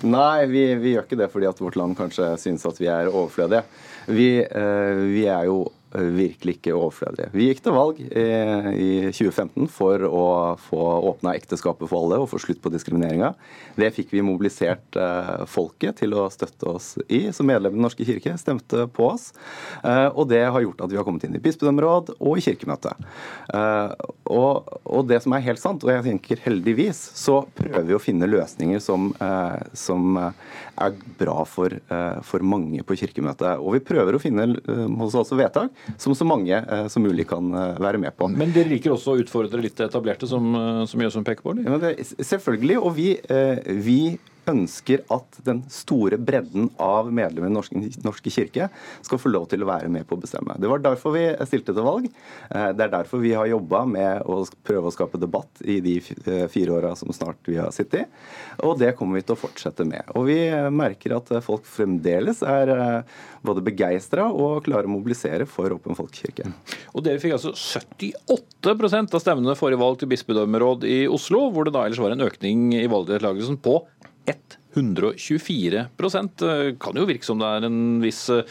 [0.00, 3.10] Nei, vi, vi, gjør ikke det fordi at vårt land kanskje synes at vi er
[3.10, 3.66] overflødige.
[4.08, 7.30] Vi, uh, vi er jo virkelig ikke overflødige.
[7.34, 10.24] Vi gikk til valg i 2015 for å
[10.60, 13.32] få åpna ekteskapet for alle og få slutt på diskrimineringa.
[13.80, 14.98] Det fikk vi mobilisert
[15.50, 17.26] folket til å støtte oss i.
[17.34, 19.30] Som medlem i Den norske kirke stemte på oss.
[20.14, 23.10] Og det har gjort at vi har kommet inn i bispedømmeråd og i Kirkemøtet.
[24.30, 28.02] Og, og, det som er helt sant, og jeg tenker heldigvis, så prøver vi å
[28.02, 29.10] finne løsninger som,
[29.74, 31.74] som er bra for,
[32.26, 33.58] for mange på Kirkemøtet.
[33.58, 34.52] Og vi prøver å finne
[35.00, 36.60] hos oss vedtak som så mange
[36.92, 38.28] som mulig kan være med på.
[38.32, 40.52] Men dere liker også å utfordre litt etablerte, som,
[40.88, 41.56] som Jøsund peker på?
[41.64, 42.78] Ja, det, selvfølgelig.
[42.80, 43.08] Og vi,
[43.84, 44.00] vi
[44.48, 48.68] ønsker at den store bredden av medlemmer i Norske, norske kirke
[49.02, 50.56] skal få lov til å være med på å bestemme.
[50.60, 52.08] Det var derfor vi stilte til valg.
[52.50, 55.98] Eh, det er derfor vi har jobba med å prøve å skape debatt i de
[56.00, 58.06] eh, fire åra som snart vi har sittet i.
[58.66, 60.14] Og det kommer vi til å fortsette med.
[60.16, 60.40] Og vi
[60.74, 66.50] merker at folk fremdeles er eh, både begeistra og klarer å mobilisere for Åpen folkekirke.
[66.94, 71.74] Og dere fikk altså 78% av stemmene forrige valg til bispedømmeråd i Oslo, hvor det
[71.76, 73.80] da ellers var en økning i valgdeltakelsen på
[74.72, 75.84] 124
[76.38, 78.46] Det kan jo virke som det er en viss eh,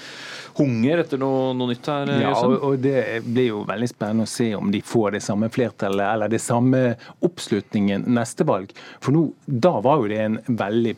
[0.59, 2.11] hunger etter noe, noe nytt her?
[2.19, 5.49] Ja, og, og, Det blir jo veldig spennende å se om de får det samme
[5.53, 6.81] flertallet eller det samme
[7.25, 8.73] oppslutningen neste valg.
[8.99, 10.95] For nå, da var jo det en veldig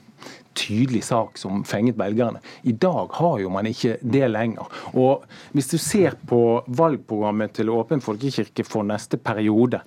[0.57, 2.41] tydelig sak som fenget velgerne.
[2.67, 4.67] I dag har jo man ikke det lenger.
[4.97, 5.23] Og
[5.55, 9.81] Hvis du ser på valgprogrammet til Åpen folkekirke for neste periode,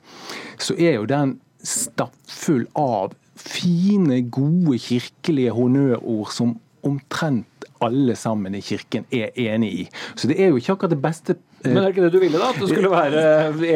[0.59, 8.63] så er jo den stappfull av fine, gode kirkelige honnørord som omtrent alle sammen i
[8.65, 9.89] kirken er enig i.
[10.17, 12.41] Så det er jo ikke akkurat det beste men er det ikke det du ville,
[12.41, 12.51] da?
[12.53, 13.23] At det skulle være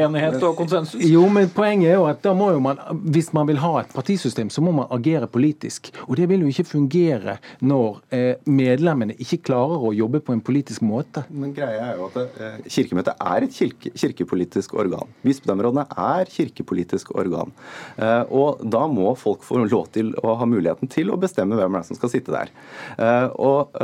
[0.05, 1.03] enighet og konsensus?
[1.09, 2.81] Jo, men poenget er jo at da må jo man,
[3.15, 5.91] hvis man vil ha et partisystem, så må man agere politisk.
[6.07, 10.43] Og det vil jo ikke fungere når eh, medlemmene ikke klarer å jobbe på en
[10.45, 11.25] politisk måte.
[11.31, 15.15] Men greia er jo at eh, Kirkemøtet er et kirke, kirkepolitisk organ.
[15.25, 17.55] Bispedømmerådene er kirkepolitisk organ.
[17.97, 21.79] Eh, og da må folk få lov til å ha muligheten til å bestemme hvem
[21.79, 22.51] det er som skal sitte der.
[23.39, 23.75] og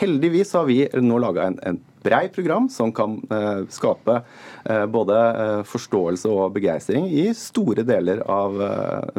[0.00, 4.20] heldigvis har vi nå laga en, en brei program som kan eh, skape
[4.64, 8.56] eh, både eh, forståelse og begeistring i store deler av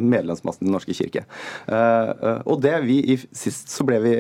[0.02, 1.24] medlemsmassen i Den norske kirke.
[2.46, 4.14] Og det vi, Sist så ble vi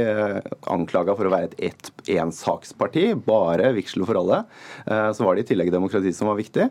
[0.71, 4.41] anklaga for å være et ensaksparti, bare vigsel for alle.
[4.85, 6.67] Så var det i tillegg demokrati som var viktig.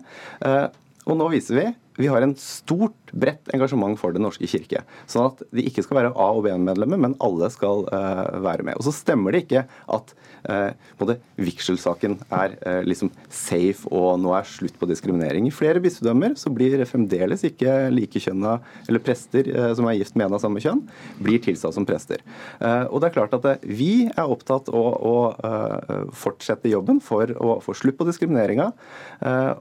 [1.10, 1.66] Og nå viser vi
[1.98, 4.84] vi har en stort, bredt engasjement for Den norske kirke.
[5.10, 8.78] Sånn at de ikke skal være A- og B-medlemmer, men alle skal uh, være med.
[8.78, 10.12] Og så stemmer det ikke at
[10.46, 15.48] uh, både vigselsaken er uh, liksom safe og nå er slutt på diskriminering.
[15.48, 18.56] I flere bispedømmer så blir fremdeles ikke likekjønna
[18.88, 20.80] eller prester som er gift med en av samme kjønn,
[21.20, 22.22] blir tilsatt som prester.
[22.60, 27.58] og det er klart at vi er opptatt av å, å fortsette jobben for å
[27.64, 28.70] få slutt på diskrimineringa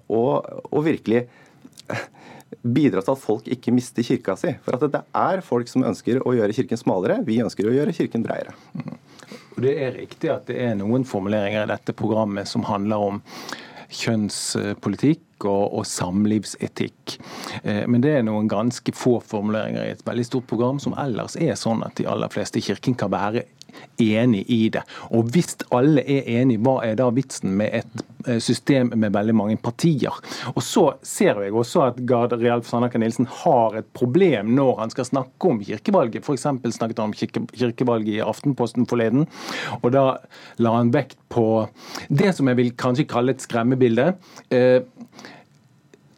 [0.07, 0.31] og,
[0.71, 1.25] og virkelig
[2.63, 4.55] bidra til at folk ikke mister kirka si.
[4.65, 7.95] For at det er folk som ønsker å gjøre kirken smalere, vi ønsker å gjøre
[7.95, 8.55] kirken bredere.
[8.73, 8.97] Mm.
[9.55, 13.23] Og Det er riktig at det er noen formuleringer i dette programmet som handler om
[13.89, 17.15] kjønnspolitikk og, og, samlivsetikk.
[17.63, 21.37] Eh, men det er noen ganske få formuleringer i et veldig stort program som ellers
[21.39, 23.47] er sånn at de aller fleste i kirken kan være
[24.01, 24.83] enig i det.
[25.15, 29.35] Og hvis alle er enige, hva er da vitsen med et eh, system med veldig
[29.35, 30.15] mange partier?
[30.53, 34.93] Og så ser jeg også at Gard Realf Sandaker Nilsen har et problem når han
[34.93, 36.23] skal snakke om kirkevalget.
[36.25, 36.47] F.eks.
[36.75, 39.27] snakket han om kirke, kirkevalget i Aftenposten forleden.
[39.81, 40.05] Og da
[40.59, 41.67] la han vekt på
[42.09, 44.13] det som jeg vil kanskje kalle et skremmebilde.
[44.53, 44.81] Eh,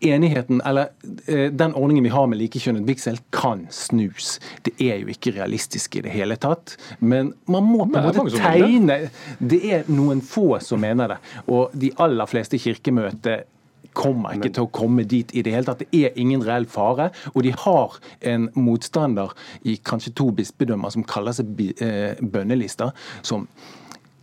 [0.01, 0.89] enigheten, eller
[1.25, 4.39] eh, den ordningen vi har med likekjønnet vigsel, kan snus.
[4.65, 6.75] Det er jo ikke realistisk i det hele tatt.
[6.99, 8.97] Men man må på en måte tegne
[9.37, 11.19] Det er noen få som mener det.
[11.47, 13.45] Og de aller fleste kirkemøter
[13.97, 15.83] kommer ikke til å komme dit i det hele tatt.
[15.83, 17.09] Det er ingen reell fare.
[17.33, 17.97] Og de har
[18.33, 19.33] en motstander
[19.67, 23.47] i kanskje to bispedømmer som kaller seg eh, bønnelister, som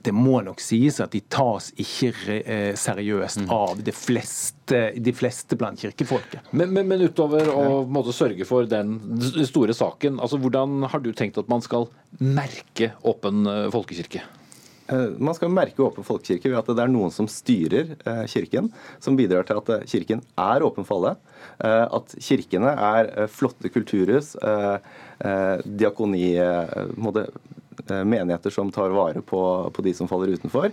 [0.08, 3.50] det må nok sies at de tas ikke eh, seriøst mm.
[3.52, 6.48] av de fleste, de fleste blant kirkefolket.
[6.56, 8.96] Men, men, men utover å måtte sørge for den
[9.48, 11.90] store saken, altså hvordan har du tenkt at man skal
[12.24, 14.24] merke åpen eh, folkekirke?
[14.88, 17.92] Eh, man skal merke åpen folkekirke ved at det er noen som styrer
[18.32, 18.72] kirken,
[19.04, 21.18] som bidrar til at kirken er åpen for alle.
[21.58, 24.36] At kirkene er flotte kulturhus,
[25.66, 26.28] diakoni
[27.88, 29.42] menigheter som tar vare på,
[29.74, 30.72] på de som faller utenfor.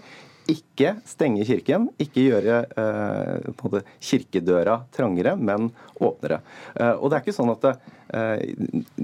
[0.51, 6.41] Ikke stenge kirken, ikke gjøre eh, kirkedøra trangere, men åpnere.
[6.75, 8.43] Eh, og det er ikke sånn at eh,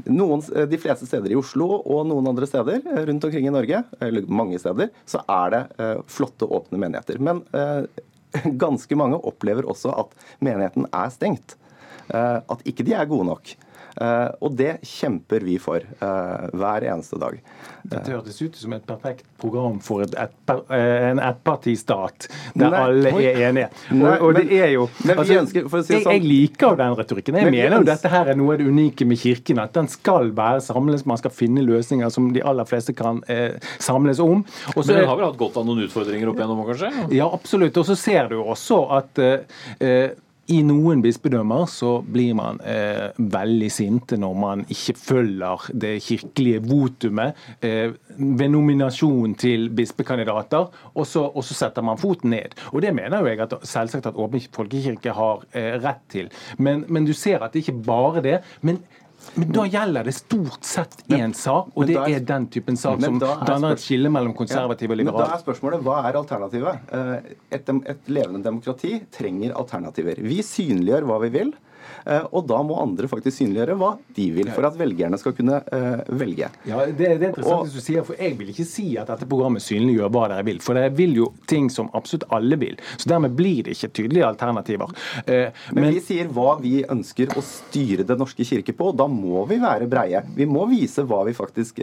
[0.05, 3.81] noen, De fleste steder i Oslo og noen andre steder eh, rundt omkring i Norge,
[3.97, 7.17] eller mange steder, så er det eh, flotte, åpne menigheter.
[7.17, 7.41] Men
[8.65, 10.13] ganske mange opplever også at
[10.45, 11.57] menigheten er stengt.
[12.11, 13.55] Eh, at ikke de er gode nok.
[13.99, 17.39] Eh, og det kjemper vi for eh, hver eneste dag.
[17.91, 23.11] Dette hørtes ut som et perfekt program for et, et, en ettpartistat der Nei, alle
[23.19, 23.67] er enige.
[23.97, 26.95] Og, og det er jo altså, ønsker- for å si sånn- jeg liker jo den
[26.99, 27.39] retorikken.
[27.41, 29.59] Jeg Men mener jo dette her er noe av det unike med Kirken.
[29.65, 33.57] At den skal være samles, man skal finne løsninger som de aller fleste kan eh,
[33.81, 34.45] samles om.
[34.75, 36.93] Og så Men den har vel hatt godt av noen utfordringer opp igjennom, kanskje?
[37.17, 37.77] ja, absolutt.
[37.81, 39.39] Og så ser du jo også at eh,
[39.81, 40.09] eh,
[40.49, 46.63] i noen bispedømmer så blir man eh, veldig sinte når man ikke følger det kirkelige
[46.65, 52.57] votumet eh, ved nominasjon til bispekandidater, og så, og så setter man foten ned.
[52.71, 56.31] Og Det mener jo jeg at selvsagt at Åpen folkekirke har eh, rett til.
[56.57, 58.39] Men, men du ser at det ikke bare det.
[58.61, 58.81] men
[59.35, 63.19] men da gjelder det stort sett én sak, og det er- den typen sak som
[63.19, 66.79] da er danner et skille mellom konservative og Men da er spørsmålet hva er alternativet?
[66.91, 70.15] Eh, Et, et levende demokrati trenger alternativer.
[70.21, 71.53] Vi synliggjør hva vi vil.
[72.05, 75.59] Eh, Og da må andre faktisk synliggjøre hva de vil, for at velgerne skal kunne
[75.71, 76.49] eh, velge.
[76.67, 79.07] Ja, det, det er interessant Og- det du sier, for Jeg vil ikke si at
[79.11, 80.59] dette programmet synliggjør hva dere vil.
[80.63, 82.77] For dere vil jo ting som absolutt alle vil.
[82.97, 84.91] Så Dermed blir det ikke tydelige alternativer.
[85.25, 88.97] Eh, Men, men vi sier hva vi ønsker å styre Den norske kirke på, og
[88.97, 90.23] da må vi være breie.
[90.35, 91.79] Vi må vise hva vi faktisk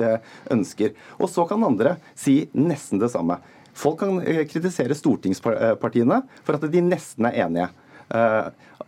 [0.51, 0.93] ønsker.
[1.21, 3.39] Og så kan andre si nesten det samme.
[3.79, 7.69] Folk kan kritisere stortingspartiene for at de nesten er enige.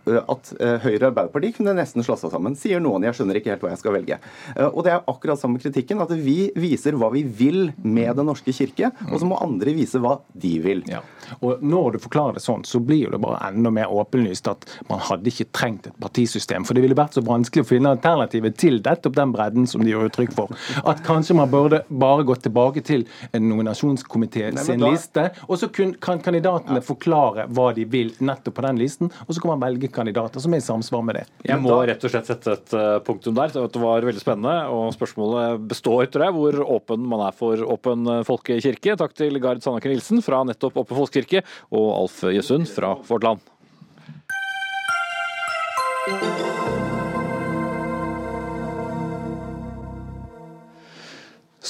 [0.06, 3.02] Eh, At eh, Høyre og Arbeiderpartiet kunne nesten slå seg sammen, sier noen.
[3.06, 4.18] Jeg skjønner ikke helt hva jeg skal velge.
[4.56, 8.26] Eh, Og det er akkurat samme kritikken, at vi viser hva vi vil med Den
[8.26, 10.82] norske kirke, og så må andre vise hva de vil.
[10.88, 11.00] ja.
[11.42, 14.64] Og Når du forklarer det sånn, så blir jo det bare enda mer åpenlyst at
[14.88, 16.64] man hadde ikke trengt et partisystem.
[16.66, 19.92] For det ville vært så vanskelig å finne alternativet til nettopp den bredden som de
[19.92, 20.50] gjør uttrykk for.
[20.84, 25.68] At kanskje man burde bare gått tilbake til en nominasjonskomité sin da- liste, og så
[25.72, 29.79] kan kandidatene forklare hva de vil nettopp på den listen, og så kan man velge
[29.88, 31.24] kandidater som er i samsvar med det.
[31.46, 33.54] Jeg må rett og slett sette et eh, punktum der.
[33.54, 34.56] Det var veldig spennende.
[34.74, 38.98] Og spørsmålet består, tror jeg, hvor åpen man er for Åpen eh, folkekirke.
[39.00, 43.40] Takk til Gard Sandaker Nilsen fra nettopp Åpen folkekirke og Alf Jøsund fra Vårt Land.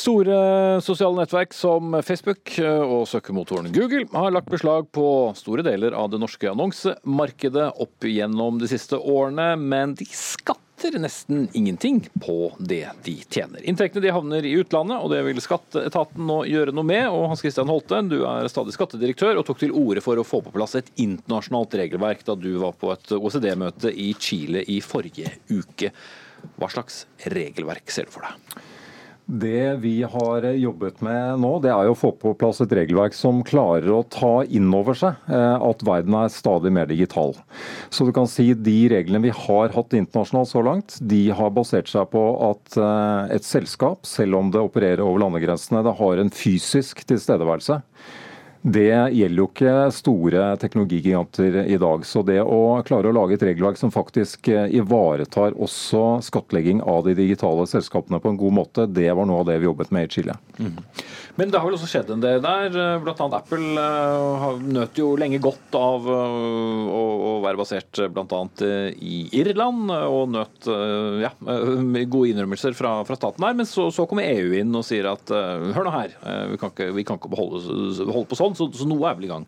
[0.00, 5.04] Store sosiale nettverk som Facebook eh, og søkemotoren Google har lagt beslag på
[5.36, 11.50] store deler av det norske annonsemarkedet opp gjennom de siste årene, men de skatter nesten
[11.52, 13.60] ingenting på det de tjener.
[13.68, 17.04] Inntektene de havner i utlandet, og det vil skatteetaten nå gjøre noe med.
[17.12, 20.40] Og Hans Christian Holte, du er stadig skattedirektør og tok til orde for å få
[20.46, 25.36] på plass et internasjonalt regelverk da du var på et OECD-møte i Chile i forrige
[25.52, 25.92] uke.
[26.56, 27.04] Hva slags
[27.36, 28.60] regelverk ser du for deg?
[29.30, 33.44] Det vi har jobbet med nå, det er å få på plass et regelverk som
[33.46, 37.36] klarer å ta inn over seg eh, at verden er stadig mer digital.
[37.94, 41.92] Så du kan si de reglene vi har hatt internasjonalt så langt, de har basert
[41.92, 46.34] seg på at eh, et selskap, selv om det opererer over landegrensene, det har en
[46.34, 47.78] fysisk tilstedeværelse.
[48.62, 52.02] Det gjelder jo ikke store teknologigiganter i dag.
[52.04, 57.06] Så det å klare å lage et regelverk som faktisk eh, ivaretar også skattlegging av
[57.06, 60.04] de digitale selskapene på en god måte, det var noe av det vi jobbet med
[60.04, 60.36] i Chile.
[61.40, 62.74] Men det har vel også skjedd en del der.
[63.00, 68.40] Blant annet Apple eh, nøt jo lenge godt av eh, å, være basert bl.a.
[69.00, 73.56] i Irland, og nøt eh, ja, eh, gode innrømmelser fra, fra staten her.
[73.56, 76.58] Men så, så kommer EU inn og sier at eh, hør nå her, eh, vi
[76.60, 77.62] kan ikke, vi kan ikke beholde,
[78.10, 79.46] holde på sånn, så, så noe er vel i gang.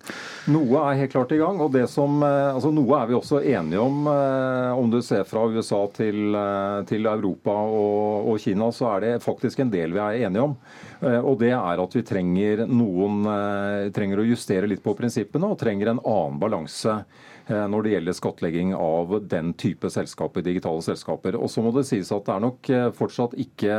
[0.54, 3.42] Noe er helt klart i gang, og det som, eh, altså noe er vi også
[3.42, 4.06] enige om.
[4.14, 9.04] eh, Om du ser fra USA til, eh, til Europa og, og Kina, så er
[9.08, 10.56] det faktisk en del vi er enige om.
[11.02, 15.50] Eh, Og det er at vi trenger noen eh, trenger å justere litt på prinsippene
[15.52, 20.82] og trenger en annen balanse eh, når det gjelder skattlegging av den type selskaper, digitale
[20.84, 21.38] selskaper.
[21.38, 23.78] Og så må det sies at det er nok eh, fortsatt ikke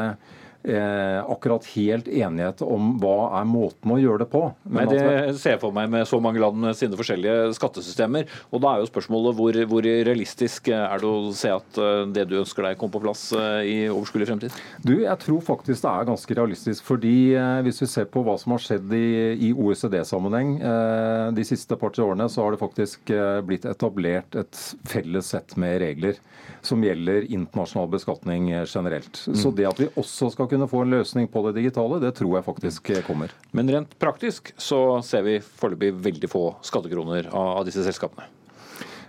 [0.63, 4.43] eh, akkurat helt enighet om hva er måten å gjøre det på.
[4.63, 5.01] Men det
[5.39, 8.29] ser jeg for meg med så mange land med sine forskjellige skattesystemer.
[8.51, 12.27] Og da er jo spørsmålet hvor, hvor realistisk er det å se at eh, det
[12.31, 14.59] du ønsker deg, kommer på plass eh, i overskuelig fremtid?
[14.83, 16.85] Du, jeg tror faktisk det er ganske realistisk.
[16.87, 19.07] fordi eh, Hvis vi ser på hva som har skjedd i,
[19.49, 24.63] i OECD-sammenheng eh, de siste par-tre årene, så har det faktisk eh, blitt etablert et
[24.89, 26.19] felles sett med regler
[26.63, 29.17] som gjelder internasjonal beskatning generelt.
[29.19, 32.37] Så det at vi også skal kunne få en løsning på det digitale, det tror
[32.37, 33.33] jeg faktisk kommer.
[33.51, 38.29] Men rent praktisk så ser vi foreløpig veldig få skattekroner av, av disse selskapene.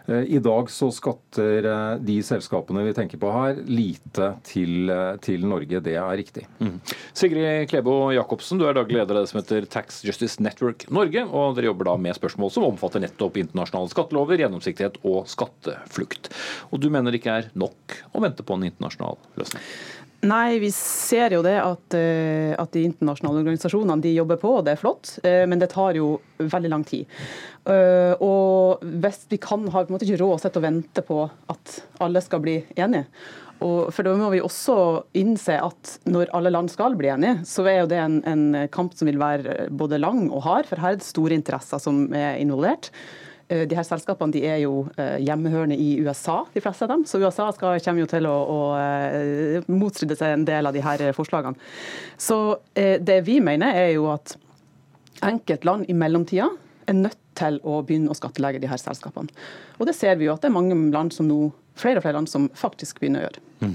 [0.06, 5.16] Eh, I dag så skatter eh, de selskapene vi tenker på her, lite til, eh,
[5.24, 5.80] til Norge.
[5.84, 6.44] Det er riktig.
[6.60, 6.76] Mm.
[7.16, 11.24] Sigrid Klebo Jacobsen, du er daglig leder av det som heter Tax Justice Network Norge.
[11.24, 16.28] og Dere jobber da med spørsmål som omfatter nettopp internasjonale skattelover, gjennomsiktighet og skatteflukt.
[16.70, 19.62] Og Du mener det ikke er nok å vente på en internasjonal løsning?
[20.24, 24.74] Nei, vi ser jo det at, at, de internasjonale organisasjonene de jobber på, og det
[24.74, 25.10] er flott.
[25.22, 27.10] Men det tar jo veldig lang tid.
[28.24, 31.18] Og hvis vi kan, har på en måte ikke råd å vente på
[31.52, 33.04] at alle skal bli enige.
[33.64, 34.76] Og for Da må vi også
[35.16, 38.96] innse at når alle land skal bli enige, så er jo det en, en kamp
[38.96, 42.40] som vil være både lang og hard, for her er det store interesser som er
[42.42, 42.90] involvert.
[43.48, 47.02] De her selskapene de er jo hjemmehørende i USA, de fleste av dem.
[47.08, 48.60] Så USA skal, kommer jo til å, å
[49.72, 51.58] motstride seg en del av de her forslagene.
[52.16, 52.38] Så
[52.74, 54.36] det vi mener er jo at
[55.24, 56.48] enkeltland i mellomtida
[56.88, 59.32] er nødt til å begynne å skattlegge de her selskapene.
[59.78, 62.20] Og det ser vi jo at det er mange land som nå flere og flere
[62.20, 63.40] land som faktisk begynner å gjøre.
[63.64, 63.74] Mm.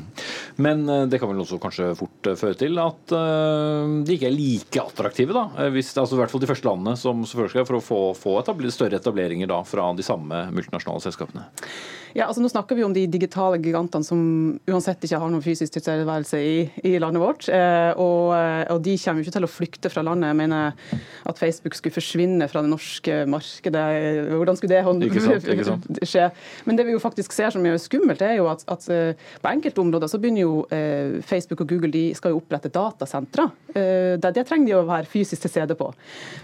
[0.63, 5.35] Men det kan vel også kanskje fort føre til at de ikke er like attraktive,
[5.35, 5.67] da.
[5.73, 8.71] Hvis, altså I hvert fall de første landene som skal for å få, få etabler,
[8.71, 11.49] større etableringer da fra de samme multinasjonale selskapene.
[12.17, 14.21] Ja, altså Nå snakker vi om de digitale gigantene som
[14.69, 16.55] uansett ikke har noen fysisk tilstedeværelse i,
[16.87, 17.45] i, landet vårt.
[17.53, 20.31] Eh, og, og, de kommer jo ikke til å flykte fra landet.
[20.31, 20.97] Jeg mener
[21.29, 23.48] at Facebook skulle forsvinne fra det norske markedet.
[23.63, 25.89] Hvordan skulle det ikke sant, ikke sant.
[26.07, 26.29] skje?
[26.67, 28.87] Men det vi jo faktisk ser som er skummelt, er jo at, at
[29.41, 33.49] på enkelte områder så begynner jo eh, Facebook og Google de skal jo opprette datasentre.
[33.73, 35.91] Eh, det, det, trenger de å være fysisk til stede på.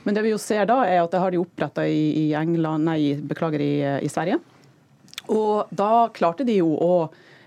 [0.05, 2.87] Men det vi jo ser da, er at det har de oppretta i, i, England,
[2.87, 3.73] nei, beklager, i,
[4.05, 4.39] i Sverige.
[5.33, 6.93] Og da klarte de jo å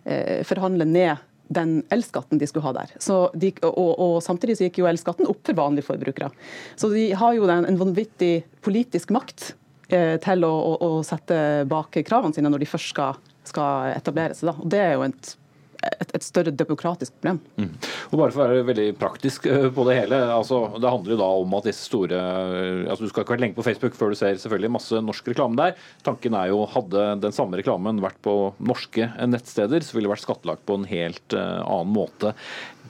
[0.04, 2.92] eh, forhandle ned den elskatten de skulle ha der.
[3.34, 6.30] De, og, og, Samtidig så gikk jo elskatten opp for vanlige forbrukere.
[6.76, 9.52] Så de har jo en, en vanvittig politisk makt
[9.88, 14.36] eh, til å, å, å, sette bak kravene sine når de først skal, skal etablere
[14.36, 14.50] seg.
[14.50, 14.56] Da.
[14.60, 15.34] Og Det er jo et
[15.82, 17.40] et, et, større demokratisk problem.
[17.58, 17.70] Mm.
[18.10, 21.20] Og bare for å være veldig praktisk eh, på det hele, altså, det handler jo
[21.20, 24.12] da om at disse store eh, altså Du skal ikke være lenge på Facebook før
[24.12, 25.78] du ser selvfølgelig masse norsk reklame der.
[26.06, 30.26] Tanken er jo hadde den samme reklamen vært på norske nettsteder, så ville det vært
[30.26, 32.34] skattlagt på en helt uh, annen måte.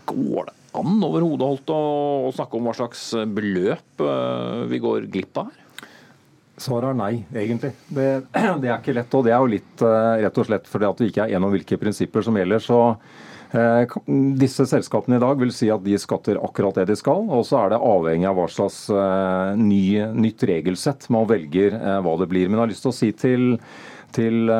[0.08, 1.80] Går det an overhodet holdt å,
[2.36, 4.02] snakke om hva slags beløp
[4.70, 5.67] vi går glipp av her?
[6.58, 7.72] Svaret er nei, egentlig.
[7.86, 8.08] Det,
[8.62, 9.14] det, er ikke lett.
[9.14, 11.48] Og det er jo litt uh, rett og slett fordi at vi ikke er enige
[11.50, 12.62] om hvilke prinsipper som gjelder.
[12.62, 12.80] så
[13.56, 13.94] eh,
[14.36, 17.62] disse selskapene i dag vil si at de skatter akkurat det de skal, og så
[17.62, 19.84] er det avhengig av hva slags eh, ny,
[20.26, 22.48] nytt regelsett man velger hva det blir.
[22.48, 23.46] Men jeg har lyst til å si til,
[24.16, 24.52] til,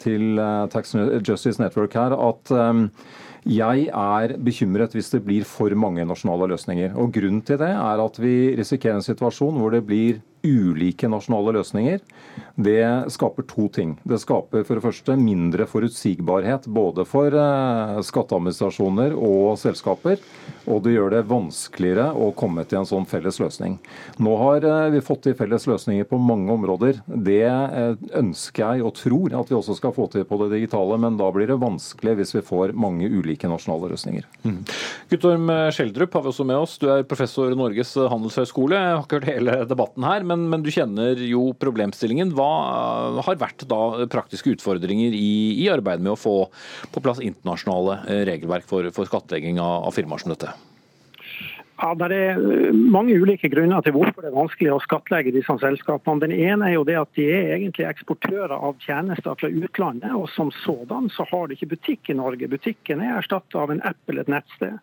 [0.00, 0.40] til
[0.72, 2.54] Tax Justice Network her at
[3.44, 6.94] jeg er bekymret hvis det blir for mange nasjonale løsninger.
[6.96, 11.56] Og Grunnen til det er at vi risikerer en situasjon hvor det blir ulike nasjonale
[11.58, 12.00] løsninger,
[12.54, 13.96] det skaper to ting.
[14.06, 20.20] Det skaper for det første mindre forutsigbarhet både for eh, skatteadministrasjoner og selskaper,
[20.70, 23.78] og det gjør det vanskeligere å komme til en sånn felles løsning.
[24.22, 27.00] Nå har eh, vi fått til felles løsninger på mange områder.
[27.06, 31.00] Det eh, ønsker jeg og tror at vi også skal få til på det digitale,
[31.02, 34.28] men da blir det vanskelig hvis vi får mange ulike nasjonale løsninger.
[34.46, 34.60] Mm.
[35.10, 36.78] Guttorm Skjeldrup har vi også med oss.
[36.78, 38.78] Du er professor i Norges handelshøyskole.
[38.78, 40.22] Jeg har ikke hørt hele debatten her.
[40.22, 42.34] men men, men, du kjenner jo problemstillingen.
[42.34, 42.50] Hva
[43.24, 46.36] har vært da praktiske utfordringer i, i arbeidet med å få
[46.94, 50.52] på plass internasjonale eh, regelverk for, for skattlegging av, av firmaer som dette?
[51.74, 55.56] Ja, Det er eh, mange ulike grunner til hvorfor det er vanskelig å skattlegge disse
[55.58, 56.22] selskapene.
[56.22, 60.14] Den ene er jo det at de er egentlig eksportører av tjenester fra utlandet.
[60.14, 62.48] og Som sådan så har de ikke butikk i Norge.
[62.48, 64.78] Butikken er erstattet av en app eller et nettsted.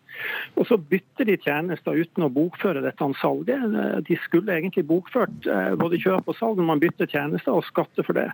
[0.56, 4.04] Og Så bytter de tjenester uten å bokføre dette salget.
[4.04, 8.04] De skulle egentlig bokført eh, både kjøp og salg når man bytter tjenester, og skatte
[8.04, 8.28] for det.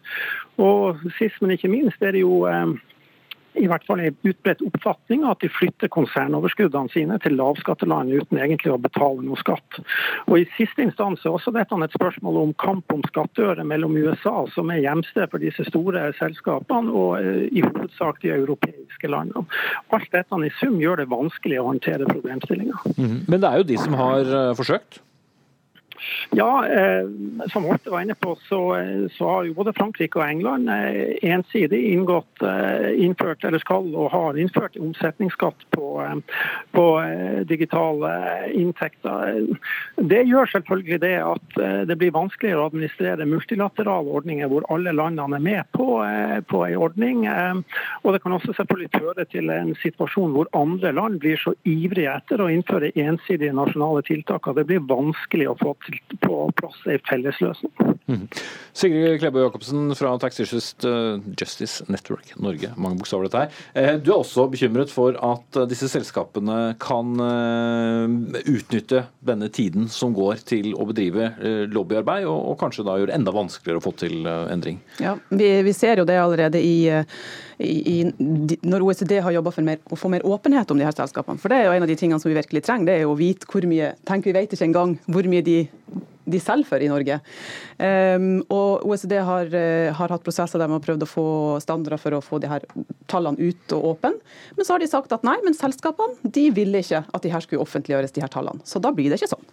[0.58, 2.74] Og Sist, men ikke minst er det jo eh,
[3.54, 8.72] i hvert fall en utbredt oppfatning at de flytter konsernoverskuddene sine til lavskatteland uten egentlig
[8.74, 9.80] å betale noe skatt.
[10.26, 14.46] Og I siste instans er også dette et spørsmål om kamp om skatteøre mellom USA,
[14.54, 19.46] som er hjemsted for disse store selskapene, og eh, i hovedsak de europeiske landene.
[19.94, 22.80] Alt dette i sum gjør det vanskelig å håndtere problemstillinga.
[22.96, 23.20] Mm.
[23.28, 25.02] Men det er jo de som har eh, forsøkt?
[26.30, 27.04] Ja, eh,
[27.52, 28.60] som Holte var inne på, så,
[29.12, 34.10] så, har jo både Frankrike og England eh, ensidig inngått, eh, innført, eller skal og
[34.12, 36.16] har innført omsetningsskatt på, eh,
[36.76, 38.12] på eh, digitale
[38.54, 39.46] inntekter.
[39.96, 44.94] Det gjør selvfølgelig det at eh, det blir vanskeligere å administrere multilaterale ordninger hvor alle
[44.94, 45.88] landene er med på,
[46.48, 47.24] på en ordning.
[48.02, 52.12] Og det kan også selvfølgelig føre til en situasjon hvor andre land blir så ivrige
[52.14, 55.87] etter å innføre ensidige nasjonale tiltak at det blir vanskelig å få til
[56.20, 57.97] på plass en fellesløsning.
[58.08, 58.24] Mm.
[58.72, 62.70] Sigrid Klebo Jacobsen fra Tax Justice Network Norge.
[62.76, 63.56] Mange bokstaver dette her.
[63.74, 70.14] Eh, du er også bekymret for at disse selskapene kan eh, utnytte denne tiden som
[70.16, 73.92] går til å bedrive eh, lobbyarbeid, og, kanskje da gjøre det enda vanskeligere å få
[74.00, 74.80] til endring?
[75.02, 76.88] Ja, vi, vi ser jo det allerede i,
[77.60, 77.96] i, i
[78.64, 81.38] når OECD har jobba for mer, å få mer åpenhet om de her selskapene.
[81.42, 83.12] For det er jo en av de tingene som vi virkelig trenger, det er jo
[83.12, 85.58] å vite hvor mye Tenk, vi vet ikke engang hvor mye de
[86.30, 87.18] de selger for i Norge.
[87.78, 91.26] Um, og OECD har, uh, har, hatt prosesser der man har prøvd å få
[91.64, 92.66] standarder for å få de her
[93.10, 94.14] tallene ut og åpne.
[94.56, 97.44] Men så har de sagt at nei, men selskapene de ville ikke at de her
[97.44, 98.64] skulle offentliggjøres, de her tallene.
[98.68, 99.46] Så da blir det ikke sånn.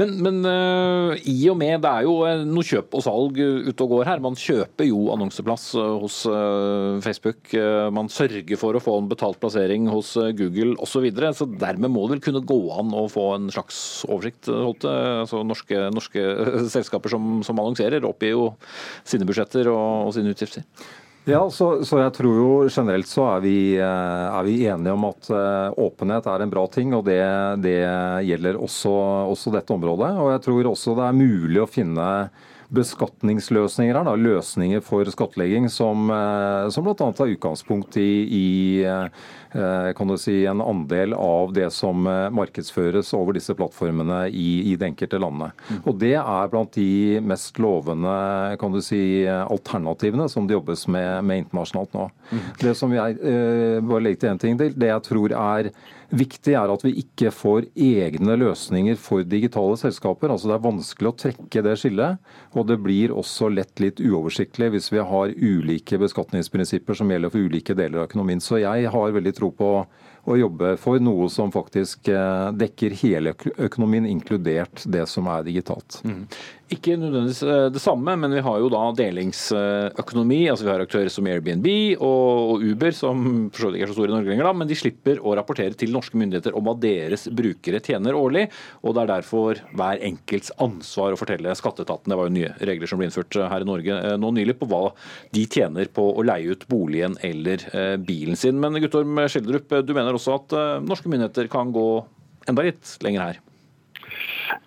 [0.00, 3.84] Men, men uh, i og med det er jo eh, noe kjøp og salg ute
[3.84, 4.22] og går her.
[4.24, 7.52] Man kjøper jo annonseplass uh, hos uh, Facebook.
[7.92, 10.92] man sørger for å få en betalt plassering hos Google osv.
[10.92, 11.32] Så, videre.
[11.34, 14.46] så dermed må det vel kunne gå an å få en slags oversikt.
[14.52, 16.22] Holdt Altså norske, norske
[16.70, 18.44] selskaper som, som annonserer, oppgir jo
[19.08, 20.66] sine budsjetter og, og sine utgifter.
[21.24, 25.04] Ja, så, så, jeg tror jo generelt så er vi, eh, er vi, enige om
[25.06, 27.20] at eh, åpenhet er en bra ting, og det,
[27.62, 27.76] det
[28.26, 28.94] gjelder også,
[29.30, 30.10] også, dette området.
[30.18, 32.08] Og jeg tror også det er mulig å finne
[32.72, 36.96] beskatningsløsninger her, da, løsninger for skattlegging som, eh, som bl.a.
[37.12, 38.46] tar utgangspunkt i, i
[39.54, 44.72] Eh, kan du si, en andel av det som eh, markedsføres over disse plattformene i,
[44.72, 45.52] i det enkelte landet.
[45.68, 45.80] Mm.
[45.84, 48.14] Og Det er blant de mest lovende
[48.60, 52.06] kan du si, alternativene som det jobbes med, med internasjonalt nå.
[52.30, 52.46] Mm.
[52.62, 53.18] Det som jeg
[53.84, 55.68] bare legger til en ting til, det jeg tror er
[56.12, 60.32] viktig, er at vi ikke får egne løsninger for digitale selskaper.
[60.32, 64.70] Altså Det er vanskelig å trekke det skillet, og det blir også lett litt uoversiktlig
[64.74, 68.42] hvis vi har ulike beskatningsprinsipper som gjelder for ulike deler av økonomien.
[68.42, 69.70] Så jeg har veldig tro på
[70.22, 75.98] å jobbe for noe som faktisk eh, dekker hele økonomien, inkludert det som er digitalt.
[76.06, 76.26] Mm.
[76.72, 80.40] Ikke nødvendigvis eh, det samme, men vi har jo da delingsøkonomi.
[80.48, 81.66] altså Vi har aktører som Airbnb
[82.00, 84.70] og Uber, som for så vidt ikke er så store i Norge lenger, da, men
[84.70, 88.46] de slipper å rapportere til norske myndigheter om hva deres brukere tjener årlig.
[88.80, 92.08] og Det er derfor hver enkelts ansvar å fortelle skatteetaten.
[92.08, 94.56] Det var jo nye regler som ble innført eh, her i Norge eh, nå nylig,
[94.62, 94.82] på hva
[95.36, 97.64] de tjener på å leie ut boligen eller
[98.04, 98.58] bilen sin.
[98.60, 100.54] Men Guttorm Skjeldrup, du mener også at
[100.84, 101.86] norske myndigheter kan gå
[102.48, 103.40] enda litt lenger her?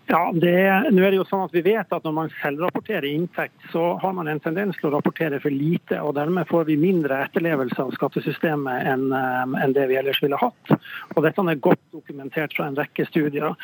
[0.08, 0.54] Ja, det,
[0.94, 4.12] nå er det jo sånn at Vi vet at når man selvrapporterer inntekt, så har
[4.14, 5.98] man en tendens til å rapportere for lite.
[5.98, 10.38] og Dermed får vi mindre etterlevelse av skattesystemet enn, eh, enn det vi ellers ville
[10.38, 10.76] hatt.
[11.16, 13.56] Og Dette er godt dokumentert fra en rekke studier.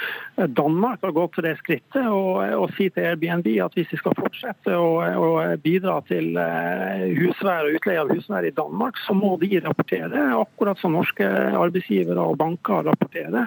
[0.58, 4.74] Danmark har gått til det skrittet og si til Airbnb at hvis de skal fortsette
[4.74, 5.30] å, å
[5.62, 10.82] bidra til eh, husvær og utleie av husvær i Danmark, så må de rapportere, akkurat
[10.82, 13.46] som norske arbeidsgivere og banker rapporterer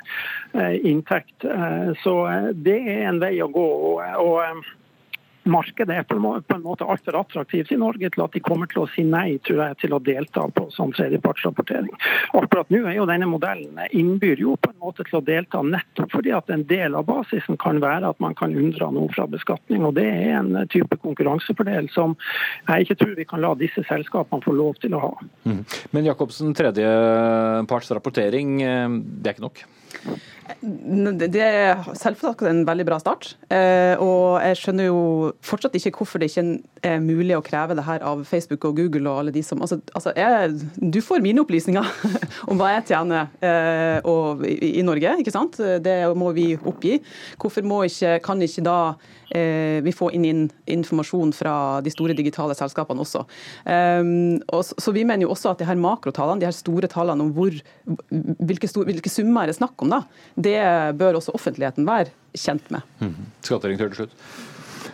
[0.55, 1.51] eh, inntekt.
[2.05, 2.15] Så
[2.55, 3.69] det er en vei å gå.
[3.91, 4.65] og, og
[5.45, 8.87] Markedet er på en måte altfor attraktivt i Norge til at de kommer til å
[8.95, 11.93] si nei tror jeg, til å delta på sånn tredjepartsrapportering.
[12.39, 16.17] Akkurat nå er jo denne modellen innbyr jo på en måte til å delta nettopp
[16.17, 19.85] fordi at en del av basisen kan være at man kan unndra noe fra beskatning.
[19.85, 22.17] og Det er en type konkurransefordel som
[22.71, 25.13] jeg ikke tror vi kan la disse selskapene få lov til å ha.
[25.45, 25.61] Mm.
[25.93, 28.89] Men Jacobsen, tredjepartsrapportering, eh,
[29.21, 29.59] det er ikke nok?
[30.45, 33.35] Det er selvsagt en veldig bra start.
[33.53, 35.01] Eh, og jeg skjønner jo
[35.45, 36.45] fortsatt ikke hvorfor det ikke
[36.85, 39.79] er mulig å kreve det her av Facebook og Google og alle de som Altså,
[39.97, 41.87] altså jeg, du får mine opplysninger
[42.51, 45.57] om hva jeg tjener eh, og, i, i, Norge, ikke sant.
[45.57, 46.99] Det må vi oppgi.
[47.41, 48.79] Hvorfor må ikke, kan ikke da
[49.35, 53.25] eh, vi få inn informasjon fra de store digitale selskapene også.
[53.65, 56.89] Um, og så, så, Vi mener jo også at de her makrotallene, de her store
[56.91, 60.03] tallene om hvor, hvilke, store, hvilke summer er det snakk om, da,
[60.35, 60.59] det
[60.99, 62.83] bør også offentligheten være kjent med.
[63.01, 63.31] Mm.
[63.45, 64.19] Skattedirektør til slutt.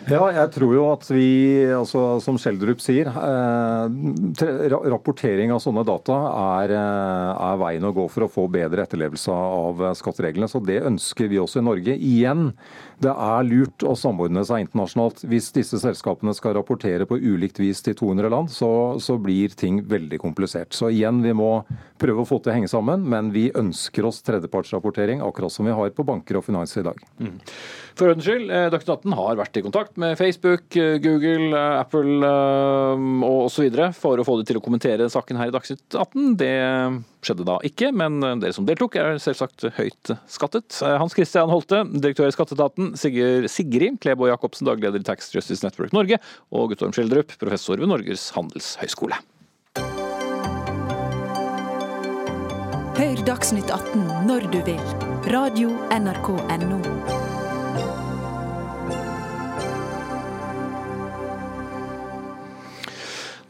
[0.09, 1.27] Ja, jeg tror jo at vi,
[1.75, 4.47] altså, som Schjelderup sier, eh,
[4.89, 6.15] rapportering av sånne data
[6.63, 10.49] er, eh, er, veien å gå for å få bedre etterlevelse av skattereglene.
[10.49, 11.97] Så det ønsker vi også i Norge.
[11.97, 12.53] Igjen,
[13.01, 15.23] det er lurt å samordne seg internasjonalt.
[15.29, 18.69] Hvis disse selskapene skal rapportere på ulikt vis til 200 land, så,
[19.01, 20.75] så blir ting veldig komplisert.
[20.77, 21.63] Så igjen, vi må
[22.01, 25.75] prøve å få til å henge sammen, men vi ønsker oss tredjepartsrapportering, akkurat som vi
[25.77, 27.01] har på banker og finans i dag.
[27.21, 27.39] Mm.
[27.97, 31.79] For ordens skyld, eh, Dagsnytt 18 har vært i kontakt med Facebook, eh, Google, eh,
[31.81, 33.93] Apple og osv.
[33.97, 36.37] for å få dem til å kommentere saken her i Dagsnytt 18.
[36.37, 36.55] Det
[37.25, 40.79] skjedde da ikke, men dere som deltok er selvsagt høyt skattet.
[40.81, 46.21] Hans Christian Holte, direktør i Skatteetaten, Sigrid Klebo Jacobsen, dagleder i Tax Justice Network Norge,
[46.51, 49.21] og Guttorm Skjelderup, professor ved Norges handelshøyskole.
[53.01, 54.85] Hør Dagsnytt 18 når du vil.
[55.31, 57.20] Radio NRK Radio.nrk.no.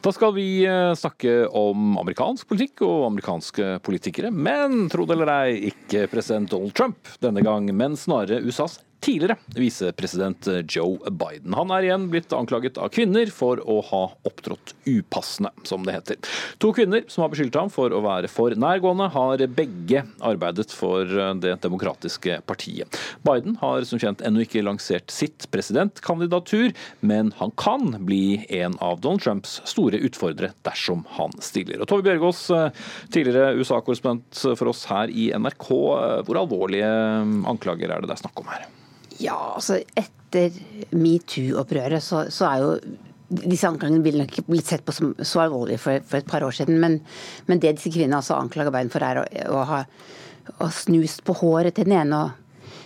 [0.01, 4.31] Da skal vi eh, snakke om amerikansk politikk og amerikanske politikere.
[4.33, 9.37] Men tro det eller ei, ikke president Donald Trump denne gang, men snarere USAs tidligere
[9.57, 11.53] visepresident Joe Biden.
[11.57, 16.19] Han er igjen blitt anklaget av kvinner for å ha opptrådt upassende, som det heter.
[16.61, 21.09] To kvinner som har beskyldt ham for å være for nærgående, har begge arbeidet for
[21.41, 22.97] Det demokratiske partiet.
[23.25, 26.71] Biden har som kjent ennå ikke lansert sitt presidentkandidatur,
[27.01, 31.81] men han kan bli en av Donald Trumps store utfordrere dersom han stiller.
[31.81, 32.43] Og Tove Bjørgaas,
[33.13, 35.71] tidligere USA-korrespondent for oss her i NRK,
[36.27, 36.91] hvor alvorlige
[37.49, 38.69] anklager er det det er snakk om her?
[39.21, 40.55] Ja, altså etter
[40.95, 42.71] metoo-opprøret så, så, er jo
[43.31, 46.43] disse anklagene ville nok ikke blitt sett på som så alvorlige for, for et par
[46.43, 46.79] år siden.
[46.81, 46.99] Men,
[47.47, 49.83] men det disse kvinnene altså anklager Bein for, er å, å ha
[50.61, 52.37] å snust på håret til den ene og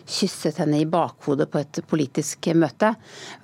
[0.06, 2.92] kysset henne i bakhodet på et politisk møte.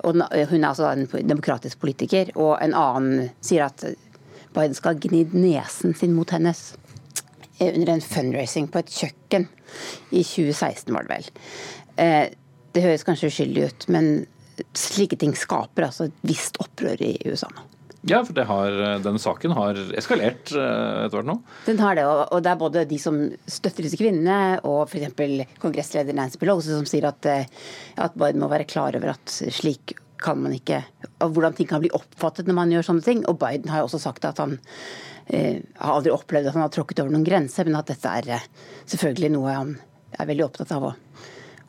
[0.06, 2.30] Og hun er altså en demokratisk politiker.
[2.36, 3.82] Og en annen sier at
[4.52, 6.72] Biden skal ha gnidd nesen sin mot hennes
[7.62, 9.46] under en fundraising på et kjøkken
[10.10, 12.32] i 2016, var det vel.
[12.72, 14.08] Det høres kanskje uskyldig ut, men
[14.76, 17.68] slike ting skaper altså et visst opprør i USA nå.
[18.10, 21.36] Ja, for har, denne saken har eskalert eh, etter hvert nå?
[21.68, 25.12] Den har det, og det er både de som støtter disse kvinnene, og f.eks.
[25.62, 27.46] kongressleder Nancy Pelosi som sier at, eh,
[28.02, 30.82] at Biden må være klar over at slik kan man ikke
[31.22, 33.22] og Hvordan ting kan bli oppfattet når man gjør sånne ting.
[33.30, 34.56] Og Biden har jo også sagt at han
[35.30, 38.32] eh, har aldri opplevd at han har tråkket over noen grenser, men at dette er
[38.38, 38.48] eh,
[38.90, 39.72] selvfølgelig noe han
[40.18, 40.92] er veldig opptatt av å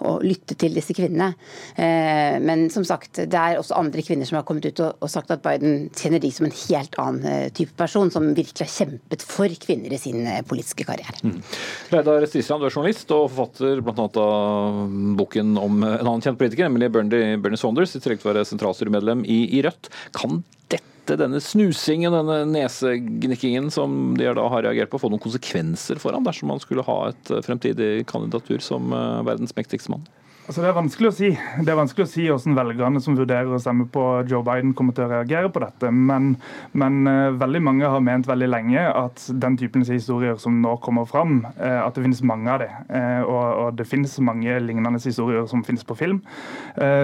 [0.03, 1.33] å lytte til disse kvinnene.
[1.75, 5.31] Eh, men som sagt, det er også andre kvinner som har kommet ut og sagt
[5.33, 9.25] at Biden kjenner de som en helt annen eh, type person, som virkelig har kjempet
[9.27, 11.19] for kvinner i sin eh, politiske karriere.
[11.23, 11.39] Mm.
[11.93, 14.07] Reidar Stisland, du er journalist og forfatter bl.a.
[14.23, 14.81] av
[15.19, 18.47] boken om en annen kjent politiker, nemlig Bernie, Bernie Saunders, i tillegg til å være
[18.49, 19.91] sentralstyremedlem i Rødt.
[20.15, 25.99] Kan dette denne snusingen, denne nesegnikkingen som de da har reagert på, få noen konsekvenser
[26.01, 28.93] for ham dersom han skulle ha et fremtidig kandidatur som
[29.27, 30.05] verdens mektigste mann?
[30.43, 31.27] Altså Det er vanskelig å si
[31.63, 34.95] Det er vanskelig å si hvordan velgerne som vurderer å stemme på Joe Biden, kommer
[34.95, 35.87] til å reagere på dette.
[35.93, 36.33] Men,
[36.75, 41.07] men uh, veldig mange har ment veldig lenge at den typen historier som nå kommer
[41.07, 42.73] fram, uh, at det finnes mange av dem.
[42.89, 46.19] Uh, og, og, det finnes mange lignende historier som finnes på film.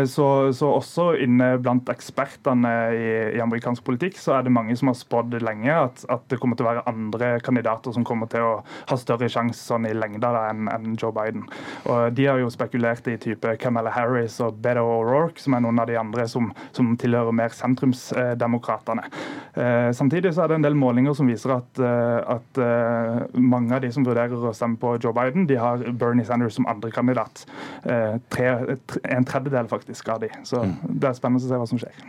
[0.09, 0.25] Så,
[0.55, 4.97] så, også inne blant ekspertene i, i, amerikansk politikk så er det mange som har
[4.97, 8.53] spådd lenge at, at, det kommer til å være andre kandidater som kommer til å
[8.89, 11.45] ha større sjanse sånn i lengda enn en Joe Biden.
[11.85, 15.79] Og De har jo spekulert i type Kamala Harris og Beto O'Rourke, som er noen
[15.81, 19.05] av de andre som, som tilhører mer sentrumsdemokratene.
[19.53, 23.75] Eh, samtidig så er det en del målinger som viser at, eh, at eh, mange
[23.75, 27.45] av de som vurderer å stemme på Joe Biden, de har Bernie Sanders som andrekandidat.
[27.83, 28.47] Tre,
[29.09, 30.29] en tredjedel faktisk av de.
[30.47, 30.75] Så mm.
[31.01, 32.01] det er spennende å se hva som skjer.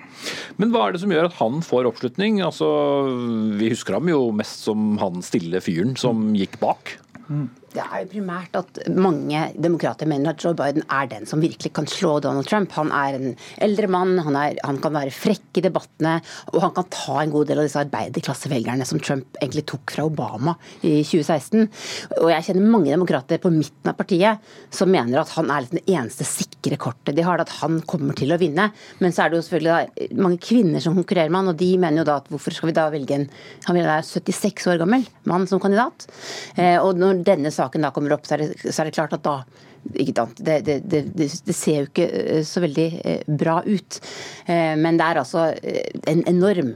[0.61, 2.41] Men hva er det som gjør at han får oppslutning?
[2.45, 2.68] Altså,
[3.61, 6.97] vi husker ham jo mest som han stille fyren som gikk bak.
[7.31, 7.47] Mm.
[7.71, 11.71] Det er jo primært at mange demokrater mener at Joe Biden er den som virkelig
[11.77, 12.73] kan slå Donald Trump.
[12.75, 16.16] Han er en eldre mann, han, er, han kan være frekk i debattene,
[16.51, 20.07] og han kan ta en god del av disse arbeiderklassevelgerne som Trump egentlig tok fra
[20.09, 21.68] Obama i 2016.
[22.18, 25.79] Og jeg kjenner mange demokrater på midten av partiet som mener at han er liksom
[25.79, 28.66] det eneste sikre kortet de har, at han kommer til å vinne.
[28.99, 32.03] Men så er det jo selvfølgelig mange kvinner som konkurrerer med han, og de mener
[32.03, 33.29] jo da at hvorfor skal vi da velge en
[33.66, 36.07] Han være 76 år gammel mann som kandidat.
[36.59, 39.16] Eh, og når denne saken da kommer opp, så er det, så er det klart
[39.16, 39.40] at da
[39.82, 41.08] det, det, det,
[41.44, 44.00] det, ser jo ikke eh, så veldig eh, bra ut.
[44.44, 45.46] Eh, men det er altså
[46.11, 46.74] en enorm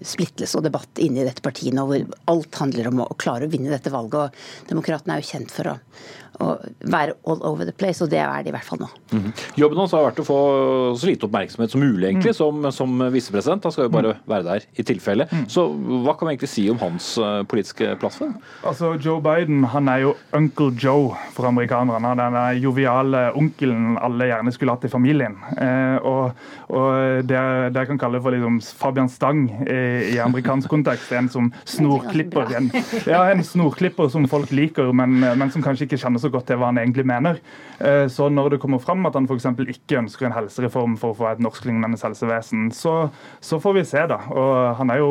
[0.00, 3.52] splittelse og debatt inne i dette partiet nå, hvor alt handler om å klare å
[3.52, 4.32] vinne dette valget.
[4.32, 5.76] og Demokratene er jo kjent for å
[6.38, 8.88] være all over the place, og det er de i hvert fall nå.
[9.12, 9.44] Mm -hmm.
[9.56, 12.40] Jobben hans har vært å få så lite oppmerksomhet som mulig egentlig, mm.
[12.40, 13.64] som, som visepresident.
[13.64, 14.20] Han skal jo bare mm.
[14.26, 15.26] være der i tilfelle.
[15.32, 15.48] Mm.
[15.48, 15.66] Så
[16.04, 18.36] hva kan vi egentlig si om hans uh, politiske plattform?
[18.64, 22.06] Altså, Joe Biden han er jo Uncle Joe for amerikanerne.
[22.06, 25.36] Han er den joviale onkelen alle gjerne skulle hatt i familien.
[25.58, 26.32] Eh, og,
[26.68, 27.38] og det,
[27.74, 29.78] det jeg kan kalle for liksom Fabian Stang i,
[30.14, 31.12] i amerikansk kontekst.
[31.12, 32.52] En som snorklipper.
[32.58, 32.70] En,
[33.06, 36.60] ja, en snorklipper som folk liker, men, men som kanskje ikke kjenner så godt til
[36.60, 37.40] hva han egentlig mener.
[37.78, 39.48] Eh, så når det kommer fram at han f.eks.
[39.66, 42.94] ikke ønsker en helsereform for å få et norsklignende helsevesen, så,
[43.40, 44.18] så, får vi se, da.
[44.32, 45.10] Og han er jo,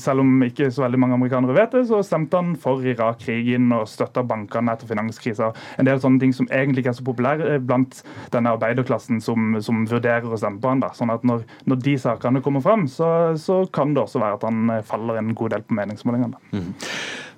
[0.00, 3.88] selv om ikke så veldig mange amerikanere vet det, så stemte han for Irak-krigen og
[3.90, 5.52] støtta bankene etter finanskrisa.
[5.78, 8.02] En del sånne ting som egentlig ikke er så populære blant
[8.34, 10.84] denne arbeiderklassen som, som vurderer å stemme på han.
[10.84, 10.92] da.
[10.96, 14.44] Sånn at når, når de sakene kommer fram, så, så, kan det også være at
[14.46, 16.40] han faller en god del på meningsmålingene.
[16.54, 16.70] Mm.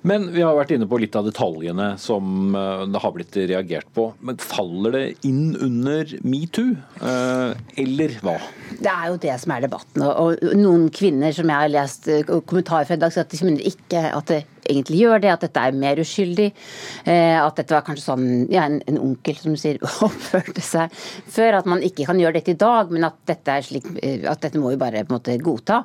[0.07, 3.89] Men vi har vært inne på litt av detaljene som eh, det har blitt reagert
[3.93, 4.07] på.
[4.25, 7.51] Men faller det inn under metoo, eh,
[7.83, 8.37] eller hva?
[8.81, 10.05] Det er jo det som er debatten.
[10.07, 13.45] Og noen kvinner som jeg har lest eh, kommentarer fra i dag, sier at de
[13.45, 14.41] mener ikke at det
[14.71, 16.47] egentlig gjør det, at dette er mer uskyldig.
[17.11, 21.57] At dette var kanskje sånn ja, en, en, onkel som sier oppførte seg før.
[21.57, 24.61] At man ikke kan gjøre dette i dag, men at dette, er slik, at dette
[24.61, 25.81] må vi bare på en måte godta.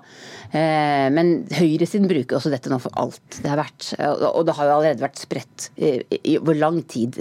[0.53, 3.91] Men høyresiden bruker også dette nå for alt det har vært.
[4.11, 7.17] Og det har jo allerede vært spredt i hvor lang tid,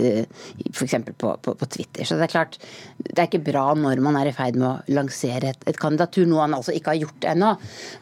[0.72, 0.96] f.eks.
[1.18, 2.06] På, på, på Twitter.
[2.08, 2.58] Så det er klart,
[2.98, 6.26] det er ikke bra når man er i ferd med å lansere et, et kandidatur,
[6.30, 7.52] noe han altså ikke har gjort ennå.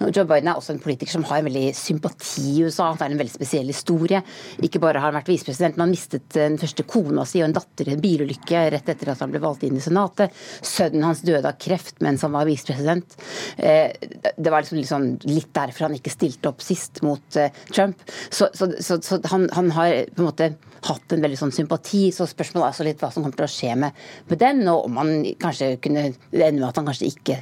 [0.09, 2.89] Joe Biden er også en politiker som har en veldig sympati i USA.
[2.91, 4.21] Han har en veldig spesiell historie.
[4.65, 7.57] Ikke bare har han vært visepresident, men han mistet den første kona si og en
[7.57, 10.33] datter i en bilulykke rett etter at han ble valgt inn i Senatet.
[10.65, 13.17] Sønnen hans døde av kreft mens han var visepresident.
[13.57, 13.93] Eh,
[14.37, 18.01] det var liksom, liksom litt derfor han ikke stilte opp sist mot eh, Trump.
[18.29, 20.49] Så, så, så, så han, han, har på en måte
[20.83, 23.51] hatt en veldig sånn sympati, så spørsmålet er altså litt hva som kommer til å
[23.51, 27.37] skje med, med den, og om han kanskje kunne ende med at han kanskje ikke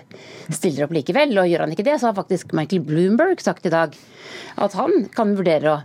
[0.54, 1.34] stiller opp likevel.
[1.42, 3.98] Og gjør han ikke det, så har faktisk Michael Bloomberg sagt i dag
[4.62, 5.80] at han kan vurdere å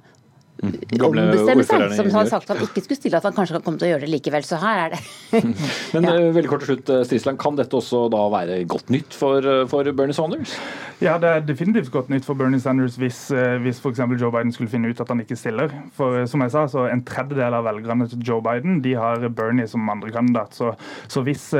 [0.63, 3.91] ombestemme seg, som har sagt han ikke skulle stille, at han kanskje kan komme til
[3.91, 4.45] å gjøre det likevel.
[4.47, 5.01] Så her er det.
[5.95, 6.15] Men ja.
[6.17, 9.45] Eh, veldig kort til slutt, eh, Strisland, kan dette også da være godt nytt for,
[9.45, 10.57] eh, for, Bernie Sanders?
[11.03, 13.19] Ja, det er definitivt godt nytt for Bernie Sanders hvis,
[13.61, 14.01] hvis f.eks.
[14.17, 15.73] Joe Biden skulle finne ut at han ikke stiller.
[15.97, 19.69] For som jeg sa, så en tredjedel av velgerne til Joe Biden de har Bernie
[19.69, 20.57] som andrekandidat.
[20.57, 20.73] Så,
[21.13, 21.51] så hvis,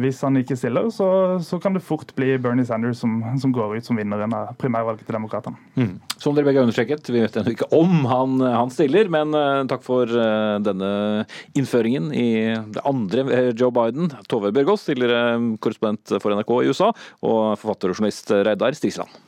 [0.00, 1.10] hvis, han ikke stiller, så,
[1.44, 5.04] så, kan det fort bli Bernie Sanders som, som går ut som vinneren av primærvalget
[5.04, 5.60] til Demokratene.
[5.76, 5.92] Mm.
[6.16, 9.10] Som dere begge har understreket, vi vet ennå ikke om han han stiller.
[9.12, 10.90] Men eh, takk for eh, denne
[11.58, 12.28] innføringen i
[12.76, 14.12] det andre eh, Joe Biden.
[14.30, 16.92] Tove Bjørgaas, tidligere korrespondent for NRK i USA,
[17.26, 19.25] og forfatter og journalist Reidar Stigsland.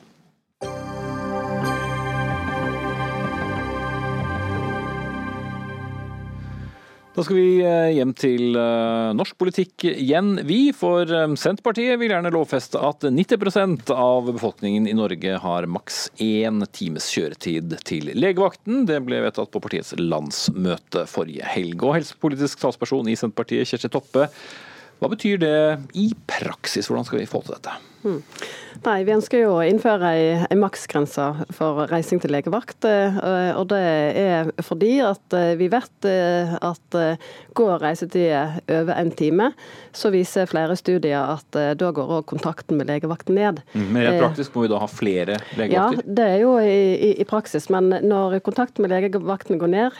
[7.18, 10.68] Da skal vi eh, hjem til eh, norsk politikk igjen, vi.
[10.70, 16.62] For eh, Senterpartiet vil gjerne lovfeste at 90% av befolkningen i Norge har maks én
[16.70, 18.84] times kjøretid til legevakten.
[18.86, 21.82] Det ble vedtatt på partiets landsmøte forrige helg.
[21.82, 24.28] Og helsepolitisk talsperson i Senterpartiet, Kjersti Toppe,
[25.02, 25.58] hva betyr det
[25.98, 26.86] i praksis?
[26.86, 27.74] Hvordan skal vi få til dette?
[28.02, 28.22] Hmm.
[28.84, 30.10] Nei, Vi ønsker jo å innføre
[30.46, 31.24] en maksgrense
[31.56, 32.84] for reising til legevakt.
[32.86, 33.18] Eh,
[33.58, 36.98] og Det er fordi at eh, vi vet eh, at
[37.58, 39.50] går reisetida over en time,
[39.92, 43.58] så viser flere studier at da går òg kontakten med legevakten ned.
[43.72, 46.04] Mm, men rett praktisk må vi da ha flere legevakter?
[46.04, 47.66] Ja, det er jo i, i, i praksis.
[47.72, 49.98] Men når kontakten med legevakten går ned,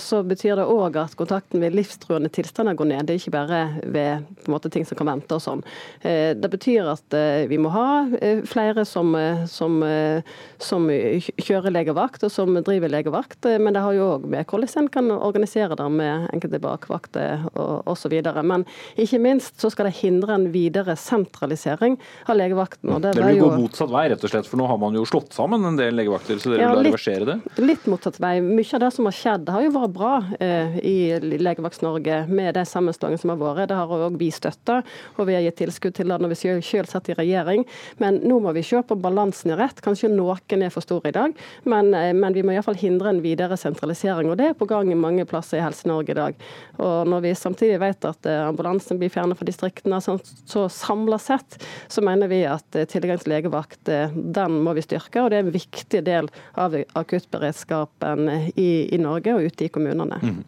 [0.00, 3.04] så betyr det òg at kontakten ved livstruende tilstander går ned.
[3.10, 5.64] Det er ikke bare ved måte, ting som kan vente og sånn.
[6.00, 7.18] Det betyr at
[7.50, 10.22] vi må ha Eh, flere som, eh, som, eh,
[10.58, 13.44] som, kjører legevakt og som driver legevakt.
[13.60, 17.46] Men det har jo òg med hvordan en kan organisere det med enkelte bakvakter
[17.86, 18.14] osv.
[18.42, 18.64] Men
[18.96, 21.98] ikke minst så skal det hindre en videre sentralisering
[22.28, 22.90] av legevakten.
[22.94, 24.96] Og det, det vil jo gå motsatt vei, rett og slett, for nå har man
[24.96, 26.40] jo slått sammen en del legevakter.
[26.42, 27.38] Så dere ja, vil da reversere det?
[27.62, 28.38] Litt motsatt vei.
[28.44, 32.66] Mye av det som har skjedd har jo vært bra eh, i Legevakt-Norge med de
[32.68, 33.70] sammenslåingene som har vært.
[33.70, 34.80] Det har òg vi støtta,
[35.16, 37.64] og vi har gitt tilskudd til det når vi selv satt i regjering.
[38.02, 39.82] Men nå må vi se på balansen i rett.
[39.84, 43.22] Kanskje noen er for store i dag, men, eh, men vi må iallfall hindre en
[43.24, 44.30] videre sentralisering.
[44.30, 46.40] Og det er på gang i mange plasser i Helse-Norge i dag.
[46.78, 51.18] Og når vi samtidig vet at eh, ambulansen blir fjernet fra distriktene, så, så samla
[51.22, 55.22] sett så mener vi at eh, tilgang til legevakt den må vi styrke.
[55.22, 60.20] Og det er en viktig del av akuttberedskapen i, i Norge og ute i kommunene.
[60.22, 60.44] Mm.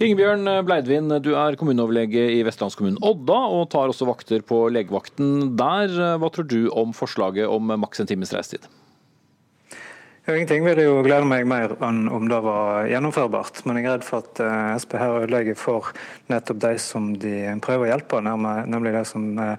[0.00, 5.92] Ingebjørn Bleidvin, du er kommuneoverlege i vestlandskommunen Odda, og tar også vakter på legevakten der.
[6.16, 8.64] Hva tror du om forslaget om maks en times reisetid?
[10.24, 13.62] Ja, ingenting vil jo glede meg mer enn om det var gjennomførbart.
[13.66, 15.92] Men jeg er redd for at uh, Sp her ødelegger for
[16.32, 19.56] nettopp de som de prøver å hjelpe, nemlig de som uh,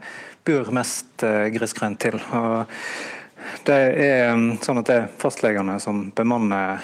[0.48, 2.18] bor mest uh, grisgrendt til.
[2.18, 6.80] Og det er um, sånn at det er fastlegene som bemanner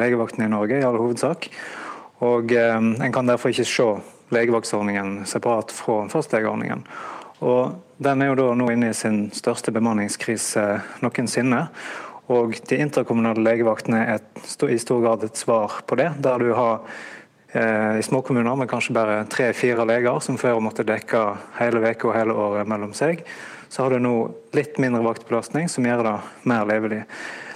[0.00, 1.52] legevakten i Norge, i all hovedsak.
[2.20, 3.88] Og eh, En kan derfor ikke se
[4.30, 6.84] legevaktsordningen separat fra fastlegeordningen.
[7.40, 10.66] Og Den er jo da nå inne i sin største bemanningskrise
[11.04, 11.66] noensinne.
[12.30, 16.12] Og De interkommunale legevaktene er i stor grad et svar på det.
[16.22, 16.84] Der du har
[17.52, 21.24] eh, i småkommuner med kanskje bare tre-fire leger som før måtte dekke
[21.58, 23.24] hele uka og hele året mellom seg,
[23.70, 24.14] så har du nå
[24.56, 26.16] litt mindre vaktbelastning som gjør det
[26.50, 27.04] mer levelig.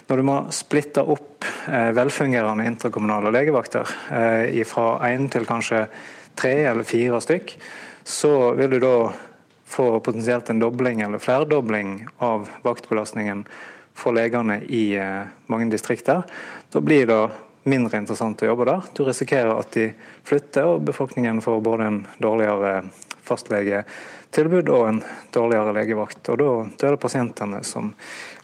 [0.07, 5.87] Når du må splitte opp eh, velfungerende interkommunale legevakter eh, fra én til kanskje
[6.37, 7.55] tre eller fire stykk,
[8.05, 8.97] så vil du da
[9.75, 13.47] få potensielt en dobling eller flerdobling av vaktbelastningen
[13.97, 16.23] for legene i eh, mange distrikter.
[16.71, 17.23] Da blir det
[17.65, 18.85] mindre interessant å jobbe der.
[18.93, 19.89] Du risikerer at de
[20.27, 22.83] flytter, og befolkningen får både en dårligere
[23.25, 25.01] fastlegetilbud og en
[25.35, 26.29] dårligere legevakt.
[26.33, 27.93] Og Da, er det pasientene som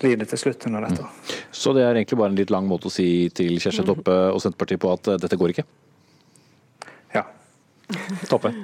[0.02, 1.04] lider til slutt under dette.
[1.04, 1.36] Mm.
[1.52, 4.40] Så det er egentlig bare en litt lang måte å si til Kjersti Toppe og
[4.42, 5.66] Senterpartiet på at dette går ikke?
[7.14, 7.26] Ja.
[8.32, 8.54] Toppe?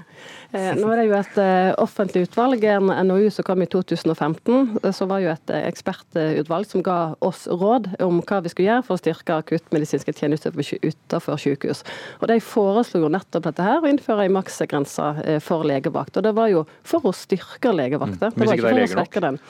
[0.55, 4.79] Eh, nå er det jo et eh, offentlig utvalg, en NOU som kom i 2015.
[4.83, 8.87] Eh, så var jo et ekspertutvalg som ga oss råd om hva vi skulle gjøre
[8.87, 11.83] for å styrke akuttmedisinske tjenester utenfor sykehus.
[12.21, 16.17] Og De foreslo jo nettopp dette her, å innføre en maksgrense for legevakt.
[16.17, 18.31] Og Det var jo for å styrke legevakta.
[18.31, 18.37] Mm.
[18.37, 19.41] Det var ikke for å svekke den.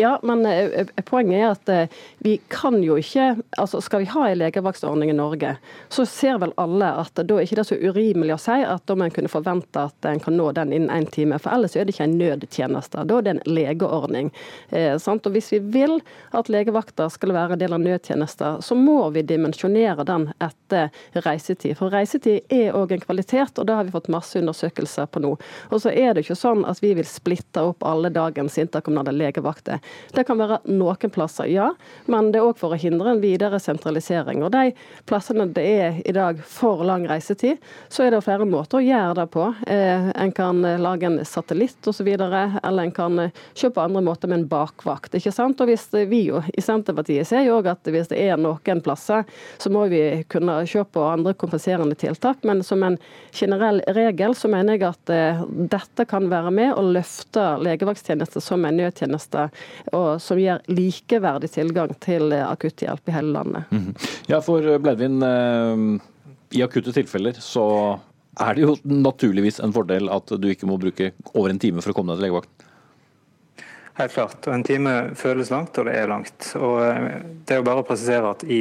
[0.00, 0.44] Ja, men
[1.08, 1.94] poenget er at
[2.24, 5.52] vi kan jo ikke altså Skal vi ha en legevaktordning i Norge,
[5.92, 8.96] så ser vel alle at da er ikke det så urimelig å si at da
[8.98, 11.38] må en kunne forvente at en kan nå den innen én time.
[11.38, 13.04] For ellers er det ikke en nødtjeneste.
[13.06, 14.32] Da er det en legeordning.
[14.70, 16.00] Eh, og Hvis vi vil
[16.32, 20.90] at legevakta skal være en del av nødtjenester, så må vi dimensjonere den etter
[21.24, 21.76] reisetid.
[21.78, 25.34] For reisetid er òg en kvalitet, og det har vi fått masse undersøkelser på nå.
[25.70, 29.82] Og så er det ikke sånn at vi vil splitte opp alle dagens interkommunale legevakter.
[30.14, 31.70] Det kan være noen plasser, ja,
[32.10, 34.44] men det er òg for å hindre en videre sentralisering.
[34.46, 34.72] Og de
[35.08, 39.14] plassene det er i dag for lang reisetid, så er det flere måter å gjøre
[39.20, 39.48] det på.
[39.66, 44.02] Eh, en kan eh, lage en satellitt osv., eller en kan eh, se på andre
[44.04, 45.14] måter med en bakvakt.
[45.16, 45.60] ikke sant?
[45.60, 49.24] Og hvis Vi jo i Senterpartiet ser jo at hvis det er noen plasser,
[49.58, 52.44] så må vi kunne se på andre kompenserende tiltak.
[52.44, 52.98] Men som en
[53.32, 55.12] generell regel så mener jeg at
[55.72, 59.48] dette kan være med å løfte legevakttjenester som en nødtjeneste,
[59.96, 63.70] og som gir likeverdig tilgang til akutthjelp i hele landet.
[63.70, 64.20] Mm -hmm.
[64.26, 66.00] Ja, for Bleidvin, uh,
[66.50, 67.98] i akutte tilfeller så
[68.40, 71.92] er det jo naturligvis en fordel at du ikke må bruke over en time for
[71.92, 72.66] å komme deg til legevakten.
[73.96, 74.44] Helt klart.
[74.44, 76.50] og En time føles langt, og det er langt.
[76.60, 77.14] Og eh,
[77.48, 78.58] Det er jo bare å presisere at I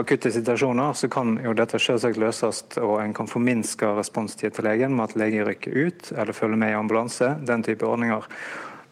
[0.00, 4.96] akutte situasjoner så kan jo dette selvsagt løses, og en kan forminske responstid til legen
[4.96, 7.34] med at lege rykker ut eller følger med i ambulanse.
[7.44, 8.24] Den type ordninger.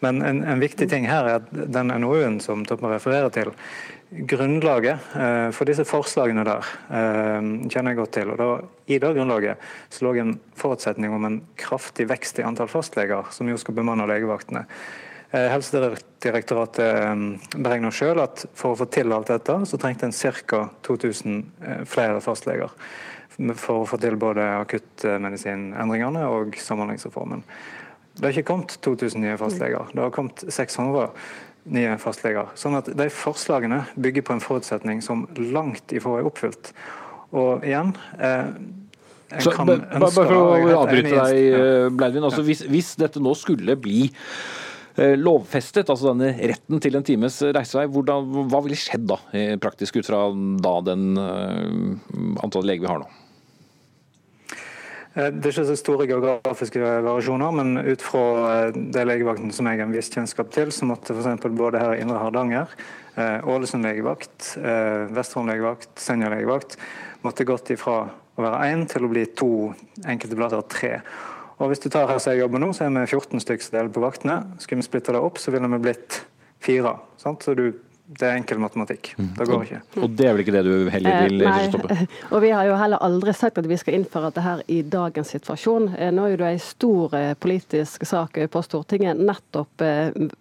[0.04, 3.54] Men en, en viktig ting her er at den NOU-en som Toppen refererer til,
[4.10, 8.30] Grunnlaget eh, for disse forslagene der eh, kjenner jeg godt til.
[8.32, 8.46] og da,
[8.88, 9.60] I det grunnlaget
[9.92, 14.08] så lå en forutsetning om en kraftig vekst i antall fastleger, som jo skal bemanne
[14.08, 14.64] legevaktene.
[15.28, 16.88] Eh, Helsedirektoratet
[17.58, 20.62] beregner selv at for å få til alt dette, så trengte en ca.
[20.88, 22.72] 2000 flere fastleger.
[23.60, 27.44] For å få til både akuttmedisinendringene og Samhandlingsreformen.
[28.18, 29.92] Det har ikke kommet 2000 nye fastleger.
[29.92, 31.12] Det har kommet 600
[31.74, 32.50] nye fastleger.
[32.58, 36.72] Sånn at De forslagene bygger på en forutsetning som langt ifra er oppfylt.
[37.36, 38.54] Og igjen eh,
[39.42, 40.44] så, bare, bare for å
[40.80, 42.24] avbryte deg, eh, Bleidvin.
[42.24, 47.42] Altså, hvis, hvis, dette nå skulle bli eh, lovfestet, altså denne retten til en times
[47.44, 49.20] reisevei, hvordan, hva ville skjedd da,
[49.60, 50.26] praktisk ut fra
[50.64, 53.10] da den antallet leger vi har nå?
[55.18, 58.22] Eh, det er ikke så store geografiske variasjoner, men ut fra
[58.70, 61.48] det de legevakten som jeg har en viss kjennskap til, så måtte f.eks.
[61.58, 62.78] både her i Indre Hardanger,
[63.18, 64.54] eh, Ålesund legevakt,
[65.14, 66.78] Vesterålen legevakt, Senja legevakt
[67.24, 68.04] måtte gått ifra
[68.38, 69.50] å være én til å bli to,
[70.06, 70.92] enkelte plasser tre.
[71.58, 73.74] Og hvis du tar her som jeg jobber nå, så er vi 14 stykker som
[73.74, 74.36] deler på vaktene.
[74.62, 76.20] Skulle vi splitte det opp, så ville vi blitt
[76.62, 76.94] fire.
[77.18, 77.42] Sant?
[77.42, 77.72] Så du
[78.08, 79.10] det er enkel matematikk.
[79.18, 79.26] Mm.
[79.36, 79.78] Det går ikke.
[80.00, 81.96] Og det er vel ikke det du heller eh, vil eh, stoppe?
[82.32, 85.32] Og vi har jo heller aldri sagt at vi skal innføre dette her i dagens
[85.34, 85.90] situasjon.
[85.92, 89.84] Eh, nå er det en stor eh, politisk sak på Stortinget nettopp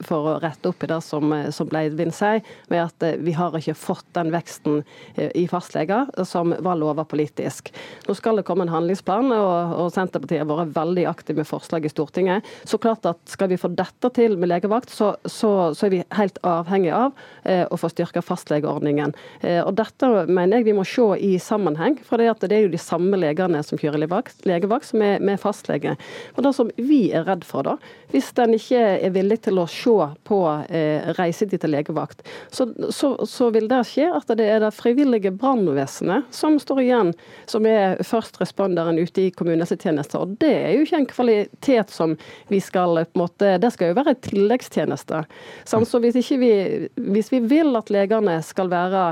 [0.08, 2.40] for å rette opp i det som, som Bleidvin sier,
[2.72, 4.80] med at vi har ikke fått den veksten
[5.18, 7.70] i fastleger som var lova politisk.
[8.08, 11.86] Nå skal det komme en handlingsplan, og, og Senterpartiet har vært veldig aktiv med forslag
[11.86, 12.48] i Stortinget.
[12.68, 16.04] Så klart at skal vi få dette til med legevakt, så, så, så er vi
[16.18, 17.16] helt avhengig av
[17.72, 19.14] å få styrka fastlegeordningen.
[19.42, 22.82] Eh, og Dette mener jeg vi må se i sammenheng, for det, er jo de
[22.82, 25.96] samme legene som kjører legevakt, som er med fastlege.
[26.36, 27.78] Og Det som vi er redd for, da,
[28.14, 29.96] hvis en ikke er villig til å se
[30.28, 30.40] på
[30.70, 35.32] eh, reisetid til legevakt, så, så, så, vil det skje at det er det frivillige
[35.36, 37.14] brannvesenet som står igjen,
[37.50, 40.22] som er først responderen ute i kommunehelsetjenesten.
[40.22, 42.16] Og det er jo ikke en kvalitet som
[42.52, 45.24] vi skal på en måte Det skal jo være en tilleggstjeneste.
[45.68, 46.52] Så hvis, vi,
[46.96, 49.04] hvis vi vil at legene skal være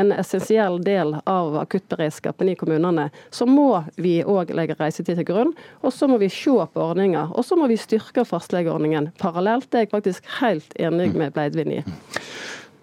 [0.00, 5.54] en essensiell del av akuttberedskapen i kommunene, så må vi òg legge reisetid til grunn.
[5.82, 7.32] Og så må vi se på ordninger.
[7.34, 9.70] Og så må vi styrke fastlegeordningen parallelt.
[9.70, 11.82] Det er jeg faktisk helt enig med Bleidvin i.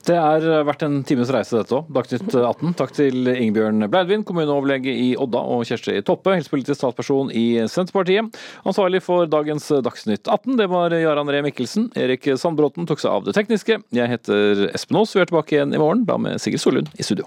[0.06, 1.88] Det er vært en times reise dette òg.
[1.96, 2.76] Dagsnytt 18.
[2.78, 8.38] Takk til Ingebjørn Bleidvin, kommuneoverlege i Odda, og Kjersti Toppe, helsepolitisk statsperson i Senterpartiet.
[8.70, 11.90] Ansvarlig for dagens Dagsnytt 18, det var Jarand Ree Mikkelsen.
[11.98, 13.80] Erik Sandbråten tok seg av det tekniske.
[13.98, 15.16] Jeg heter Espen Aas.
[15.18, 17.26] Vi er tilbake igjen i morgen, da med Sigrid Sollund i studio.